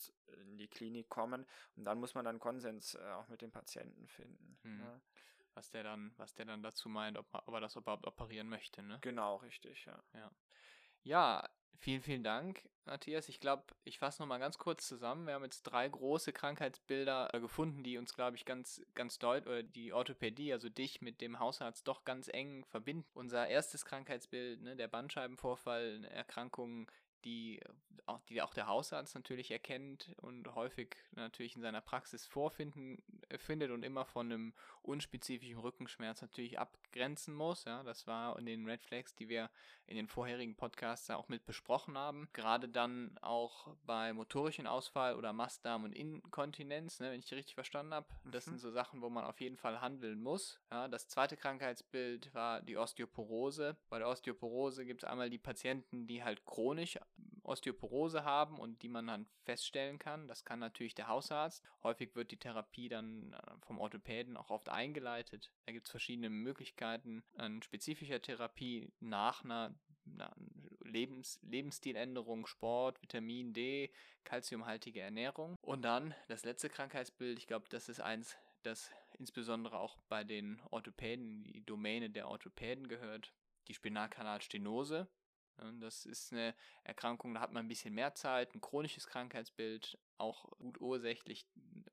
in 0.44 0.58
die 0.58 0.68
Klinik 0.68 1.10
kommen 1.10 1.46
und 1.76 1.86
dann 1.86 2.00
muss 2.00 2.16
man 2.16 2.26
dann 2.26 2.40
Konsens 2.40 2.96
äh, 2.96 3.12
auch 3.12 3.28
mit 3.30 3.42
dem 3.42 3.52
Patienten 3.52 4.08
finden. 4.08 4.60
Mhm. 4.64 4.78
Ne? 4.78 5.02
Was 5.54 5.70
der 5.70 5.84
dann, 5.84 6.14
was 6.18 6.34
der 6.34 6.46
dann 6.46 6.62
dazu 6.62 6.90
meint, 6.90 7.18
ob, 7.18 7.28
ob 7.34 7.54
er 7.54 7.62
das 7.62 7.76
überhaupt 7.76 8.06
operieren 8.06 8.50
möchte, 8.50 8.84
ne? 8.84 9.00
Genau, 9.02 9.38
richtig, 9.38 9.86
ja. 9.86 10.02
Ja, 10.14 10.32
ja 11.04 11.50
vielen, 11.80 12.02
vielen 12.02 12.24
Dank, 12.24 12.70
Matthias. 12.86 13.30
Ich 13.30 13.40
glaube, 13.40 13.64
ich 13.84 14.00
fasse 14.00 14.22
nochmal 14.22 14.40
ganz 14.40 14.58
kurz 14.58 14.88
zusammen. 14.88 15.28
Wir 15.28 15.34
haben 15.34 15.44
jetzt 15.44 15.64
drei 15.64 15.88
große 15.88 16.34
Krankheitsbilder 16.34 17.34
äh, 17.34 17.40
gefunden, 17.40 17.84
die 17.84 17.98
uns, 17.98 18.14
glaube 18.14 18.36
ich, 18.36 18.46
ganz, 18.46 18.82
ganz 18.96 19.18
deutlich, 19.18 19.48
oder 19.48 19.64
die 19.64 19.94
Orthopädie, 19.94 20.54
also 20.54 20.70
dich 20.70 21.02
mit 21.02 21.22
dem 21.22 21.40
Hausarzt 21.40 21.88
doch 21.88 22.04
ganz 22.04 22.28
eng 22.28 22.66
verbinden. 22.66 23.08
Unser 23.14 23.48
erstes 23.48 23.86
Krankheitsbild, 23.86 24.62
ne, 24.62 24.76
der 24.76 24.88
Bandscheibenvorfall, 24.88 25.96
eine 25.96 26.10
Erkrankung, 26.10 26.92
die 27.26 27.62
auch, 28.06 28.22
die 28.24 28.42
auch 28.42 28.54
der 28.54 28.68
Hausarzt 28.68 29.16
natürlich 29.16 29.52
erkennt 29.52 30.12
und 30.22 30.54
häufig 30.56 30.96
natürlich 31.12 31.56
in 31.56 31.62
seiner 31.62 31.82
Praxis 31.82 32.26
vorfinden 32.26 33.02
findet 33.38 33.72
und 33.72 33.84
immer 33.84 34.06
von 34.06 34.32
einem 34.32 34.54
unspezifischen 34.82 35.60
Rückenschmerz 35.60 36.22
natürlich 36.22 36.60
abgrenzen 36.60 37.34
muss. 37.34 37.66
Ja, 37.66 37.84
das 37.84 38.08
war 38.08 38.38
in 38.38 38.46
den 38.46 38.66
Red 38.66 38.82
Flags, 38.84 39.16
die 39.16 39.30
wir 39.30 39.50
in 39.86 39.96
den 39.96 40.08
vorherigen 40.08 40.56
Podcasts 40.56 41.10
auch 41.10 41.28
mit 41.28 41.46
besprochen 41.46 41.98
haben. 41.98 42.28
Gerade 42.34 42.70
dann 42.70 43.18
auch 43.22 43.76
bei 43.86 44.14
motorischen 44.14 44.68
Ausfall 44.68 45.16
oder 45.16 45.34
Mastdarm 45.34 45.84
und 45.84 45.94
Inkontinenz, 45.94 47.00
ne, 47.00 47.12
wenn 47.12 47.20
ich 47.20 47.32
richtig 47.34 47.56
verstanden 47.56 47.94
habe. 47.94 48.08
Das 48.26 48.46
mhm. 48.46 48.52
sind 48.52 48.60
so 48.60 48.72
Sachen, 48.72 49.02
wo 49.02 49.10
man 49.10 49.26
auf 49.26 49.42
jeden 49.42 49.58
Fall 49.58 49.82
handeln 49.82 50.22
muss. 50.22 50.60
Ja, 50.72 50.88
das 50.88 51.08
zweite 51.08 51.38
Krankheitsbild 51.38 52.34
war 52.34 52.62
die 52.62 52.78
Osteoporose. 52.78 53.78
Bei 53.90 54.00
der 54.00 54.08
Osteoporose 54.08 54.86
gibt 54.86 55.04
es 55.04 55.10
einmal 55.10 55.30
die 55.30 55.38
Patienten, 55.38 56.08
die 56.08 56.24
halt 56.24 56.46
chronisch 56.46 56.98
Osteoporose 57.44 58.24
haben 58.24 58.60
und 58.60 58.82
die 58.82 58.90
man 58.90 59.08
dann 59.08 59.28
feststellen 59.44 60.00
kann. 60.00 60.28
Das 60.28 60.46
kann 60.46 60.60
natürlich 60.60 60.96
der 60.96 61.08
Hausarzt. 61.08 61.64
Häufig 61.84 62.16
wird 62.16 62.32
die 62.32 62.38
Therapie 62.38 62.90
dann 62.90 63.34
äh, 63.34 63.66
vom 63.66 63.80
Orthopäden 63.80 64.38
auch 64.38 64.50
oft 64.50 64.70
eingeleitet. 64.70 65.52
Da 65.66 65.72
gibt 65.72 65.88
es 65.88 65.92
verschiedene 65.92 66.30
Möglichkeiten 66.30 67.24
an 67.36 67.62
spezifischer 67.62 68.22
Therapie 68.22 68.92
nach 69.00 69.44
einer, 69.44 69.74
Lebens 70.84 71.40
Lebensstiländerung, 71.44 72.46
Sport, 72.46 73.02
Vitamin 73.02 73.54
D, 73.54 73.92
kalziumhaltige 74.24 75.00
Ernährung. 75.00 75.58
Und 75.62 75.84
dann 75.84 76.14
das 76.28 76.44
letzte 76.44 76.70
Krankheitsbild, 76.70 77.38
ich 77.38 77.48
glaube, 77.48 77.68
das 77.70 77.88
ist 77.88 78.02
eins, 78.02 78.36
das 78.64 78.92
insbesondere 79.18 79.80
auch 79.80 79.98
bei 80.10 80.24
den 80.24 80.62
Orthopäden, 80.70 81.44
die 81.44 81.66
Domäne 81.66 82.10
der 82.10 82.28
Orthopäden 82.28 82.88
gehört, 82.88 83.34
die 83.68 83.74
Spinalkanalstenose. 83.74 85.08
Das 85.80 86.06
ist 86.06 86.32
eine 86.32 86.56
Erkrankung, 86.84 87.34
da 87.34 87.42
hat 87.42 87.52
man 87.52 87.66
ein 87.66 87.70
bisschen 87.70 87.94
mehr 87.94 88.14
Zeit, 88.16 88.54
ein 88.56 88.62
chronisches 88.62 89.08
Krankheitsbild, 89.08 89.98
auch 90.18 90.50
gut 90.58 90.80
ursächlich 90.82 91.46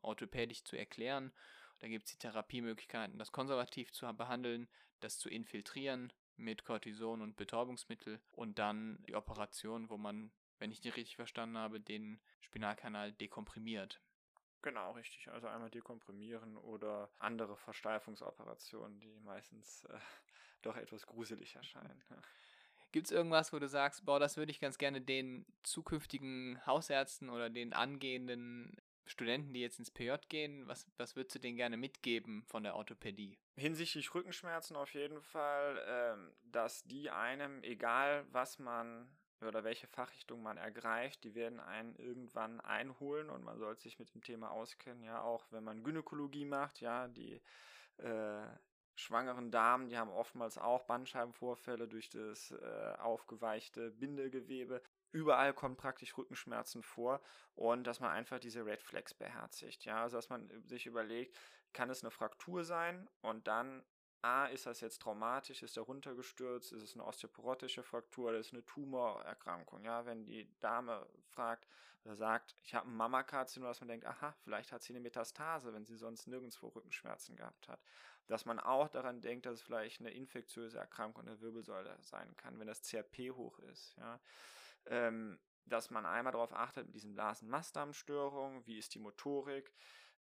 orthopädisch 0.02 0.64
zu 0.64 0.76
erklären. 0.76 1.32
Da 1.80 1.88
gibt 1.88 2.06
es 2.06 2.12
die 2.12 2.18
Therapiemöglichkeiten, 2.18 3.18
das 3.18 3.32
konservativ 3.32 3.92
zu 3.92 4.06
behandeln, 4.14 4.68
das 5.00 5.18
zu 5.18 5.28
infiltrieren 5.28 6.12
mit 6.36 6.64
Cortison 6.64 7.20
und 7.20 7.36
Betäubungsmittel 7.36 8.20
und 8.32 8.58
dann 8.58 9.02
die 9.06 9.14
Operation, 9.14 9.90
wo 9.90 9.96
man, 9.96 10.32
wenn 10.58 10.70
ich 10.70 10.80
die 10.80 10.88
richtig 10.88 11.16
verstanden 11.16 11.58
habe, 11.58 11.80
den 11.80 12.20
Spinalkanal 12.40 13.12
dekomprimiert. 13.12 14.00
Genau, 14.62 14.92
richtig. 14.92 15.30
Also 15.30 15.46
einmal 15.46 15.70
dekomprimieren 15.70 16.56
oder 16.56 17.10
andere 17.18 17.56
Versteifungsoperationen, 17.56 18.98
die 19.00 19.20
meistens 19.20 19.84
äh, 19.84 19.98
doch 20.62 20.76
etwas 20.76 21.06
gruselig 21.06 21.54
erscheinen. 21.54 22.02
Gibt 22.92 23.06
es 23.06 23.12
irgendwas, 23.12 23.52
wo 23.52 23.58
du 23.58 23.68
sagst, 23.68 24.04
boah, 24.04 24.18
das 24.18 24.36
würde 24.36 24.50
ich 24.50 24.60
ganz 24.60 24.78
gerne 24.78 25.00
den 25.00 25.44
zukünftigen 25.62 26.64
Hausärzten 26.66 27.28
oder 27.28 27.50
den 27.50 27.72
angehenden 27.72 28.76
Studenten, 29.04 29.52
die 29.52 29.60
jetzt 29.60 29.78
ins 29.78 29.90
PJ 29.90 30.12
gehen, 30.28 30.66
was, 30.68 30.86
was 30.96 31.16
würdest 31.16 31.34
du 31.34 31.38
denen 31.38 31.56
gerne 31.56 31.76
mitgeben 31.76 32.44
von 32.44 32.62
der 32.62 32.76
Orthopädie? 32.76 33.38
Hinsichtlich 33.56 34.14
Rückenschmerzen 34.14 34.76
auf 34.76 34.94
jeden 34.94 35.22
Fall, 35.22 35.82
ähm, 35.86 36.32
dass 36.42 36.84
die 36.84 37.10
einem, 37.10 37.62
egal 37.62 38.26
was 38.30 38.58
man 38.58 39.08
oder 39.40 39.64
welche 39.64 39.86
Fachrichtung 39.86 40.42
man 40.42 40.56
ergreift, 40.56 41.24
die 41.24 41.34
werden 41.34 41.60
einen 41.60 41.94
irgendwann 41.96 42.60
einholen 42.60 43.30
und 43.30 43.44
man 43.44 43.58
sollte 43.58 43.82
sich 43.82 43.98
mit 43.98 44.12
dem 44.14 44.22
Thema 44.22 44.50
auskennen, 44.50 45.02
ja, 45.02 45.22
auch 45.22 45.46
wenn 45.50 45.64
man 45.64 45.84
Gynäkologie 45.84 46.44
macht, 46.44 46.80
ja, 46.80 47.08
die 47.08 47.40
äh, 47.98 48.46
schwangeren 48.98 49.50
Damen, 49.50 49.88
die 49.88 49.96
haben 49.96 50.10
oftmals 50.10 50.58
auch 50.58 50.84
Bandscheibenvorfälle 50.84 51.86
durch 51.86 52.10
das 52.10 52.50
äh, 52.50 52.94
aufgeweichte 52.98 53.92
Bindegewebe. 53.92 54.82
Überall 55.12 55.54
kommen 55.54 55.76
praktisch 55.76 56.18
Rückenschmerzen 56.18 56.82
vor 56.82 57.20
und 57.54 57.86
dass 57.86 58.00
man 58.00 58.10
einfach 58.10 58.40
diese 58.40 58.66
Red 58.66 58.82
Flags 58.82 59.14
beherzigt. 59.14 59.84
Ja, 59.84 60.02
also 60.02 60.16
dass 60.16 60.28
man 60.28 60.50
sich 60.66 60.86
überlegt, 60.86 61.36
kann 61.72 61.90
es 61.90 62.02
eine 62.02 62.10
Fraktur 62.10 62.64
sein 62.64 63.08
und 63.20 63.46
dann 63.46 63.84
A, 64.22 64.46
ist 64.46 64.66
das 64.66 64.80
jetzt 64.80 65.00
traumatisch, 65.00 65.62
ist 65.62 65.76
er 65.76 65.84
runtergestürzt, 65.84 66.72
ist 66.72 66.82
es 66.82 66.94
eine 66.94 67.04
osteoporotische 67.04 67.84
Fraktur 67.84 68.30
oder 68.30 68.38
ist 68.38 68.48
es 68.48 68.52
eine 68.52 68.66
Tumorerkrankung? 68.66 69.84
Ja, 69.84 70.06
wenn 70.06 70.24
die 70.24 70.52
Dame 70.58 71.06
fragt 71.28 71.68
oder 72.04 72.16
sagt, 72.16 72.56
ich 72.64 72.74
habe 72.74 72.88
ein 72.88 72.96
Mammakarzinom, 72.96 73.68
dass 73.68 73.80
man 73.80 73.88
denkt, 73.88 74.06
aha, 74.06 74.34
vielleicht 74.42 74.72
hat 74.72 74.82
sie 74.82 74.92
eine 74.92 75.00
Metastase, 75.00 75.72
wenn 75.72 75.84
sie 75.84 75.96
sonst 75.96 76.26
nirgendwo 76.26 76.66
Rückenschmerzen 76.66 77.36
gehabt 77.36 77.68
hat 77.68 77.80
dass 78.28 78.44
man 78.44 78.60
auch 78.60 78.88
daran 78.88 79.20
denkt, 79.20 79.46
dass 79.46 79.54
es 79.54 79.62
vielleicht 79.62 80.00
eine 80.00 80.10
infektiöse 80.10 80.78
Erkrankung 80.78 81.26
der 81.26 81.40
Wirbelsäule 81.40 81.96
sein 82.00 82.36
kann, 82.36 82.58
wenn 82.60 82.66
das 82.66 82.82
CRP 82.82 83.32
hoch 83.32 83.58
ist. 83.60 83.96
Ja. 83.96 84.20
Ähm, 84.86 85.38
dass 85.64 85.90
man 85.90 86.06
einmal 86.06 86.32
darauf 86.32 86.52
achtet 86.52 86.86
mit 86.86 86.94
diesen 86.94 87.14
Blasen-Mastdarmstörungen, 87.14 88.66
wie 88.66 88.78
ist 88.78 88.94
die 88.94 88.98
Motorik, 88.98 89.72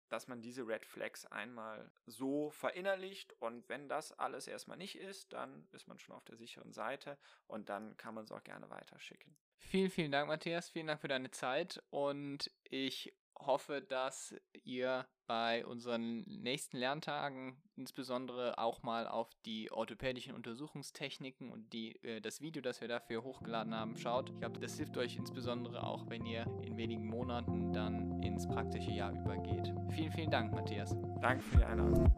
dass 0.09 0.27
man 0.27 0.41
diese 0.41 0.67
Red 0.67 0.87
Flags 0.87 1.27
einmal 1.27 1.91
so 2.07 2.51
verinnerlicht 2.51 3.35
und 3.35 3.69
wenn 3.69 3.89
das 3.89 4.13
alles 4.13 4.47
erstmal 4.47 4.79
nicht 4.79 4.99
ist, 4.99 5.33
dann 5.33 5.69
ist 5.73 5.87
man 5.87 5.99
schon 5.99 6.17
auf 6.17 6.25
der 6.25 6.37
sicheren 6.37 6.73
Seite 6.73 7.19
und 7.47 7.69
dann 7.69 7.97
kann 7.97 8.15
man 8.15 8.25
es 8.25 8.33
auch 8.33 8.43
gerne 8.43 8.71
weiterschicken. 8.71 9.37
Vielen, 9.59 9.91
vielen 9.91 10.13
Dank, 10.13 10.29
Matthias. 10.29 10.71
Vielen 10.71 10.87
Dank 10.87 11.01
für 11.01 11.09
deine 11.09 11.31
Zeit 11.31 11.83
und 11.91 12.51
ich 12.65 13.15
hoffe, 13.39 13.83
dass 13.83 14.35
ihr 14.65 15.07
bei 15.27 15.65
unseren 15.67 16.23
nächsten 16.23 16.79
Lerntagen 16.79 17.61
insbesondere 17.77 18.59
auch 18.59 18.83
mal 18.83 19.07
auf 19.07 19.29
die 19.45 19.71
orthopädischen 19.71 20.35
Untersuchungstechniken 20.35 21.51
und 21.51 21.73
die, 21.73 22.03
äh, 22.03 22.21
das 22.21 22.41
Video, 22.41 22.63
das 22.63 22.81
wir 22.81 22.89
dafür 22.89 23.23
hochgeladen 23.23 23.75
haben, 23.75 23.97
schaut. 23.97 24.31
Ich 24.31 24.39
glaube, 24.39 24.59
das 24.59 24.77
hilft 24.79 24.97
euch 24.97 25.17
insbesondere 25.17 25.87
auch, 25.87 26.09
wenn 26.09 26.25
ihr 26.25 26.47
in 26.63 26.77
wenigen 26.77 27.07
Monaten 27.07 27.73
dann 27.73 28.23
ins 28.23 28.49
praktische 28.49 28.91
Jahr 28.91 29.13
übergeht. 29.13 29.73
Vielen, 29.91 30.13
vielen 30.13 30.31
Dank, 30.31 30.53
Matthias. 30.53 30.97
Danke 31.21 31.43
für 31.45 31.59
die 31.59 31.65
Einladung. 31.65 32.09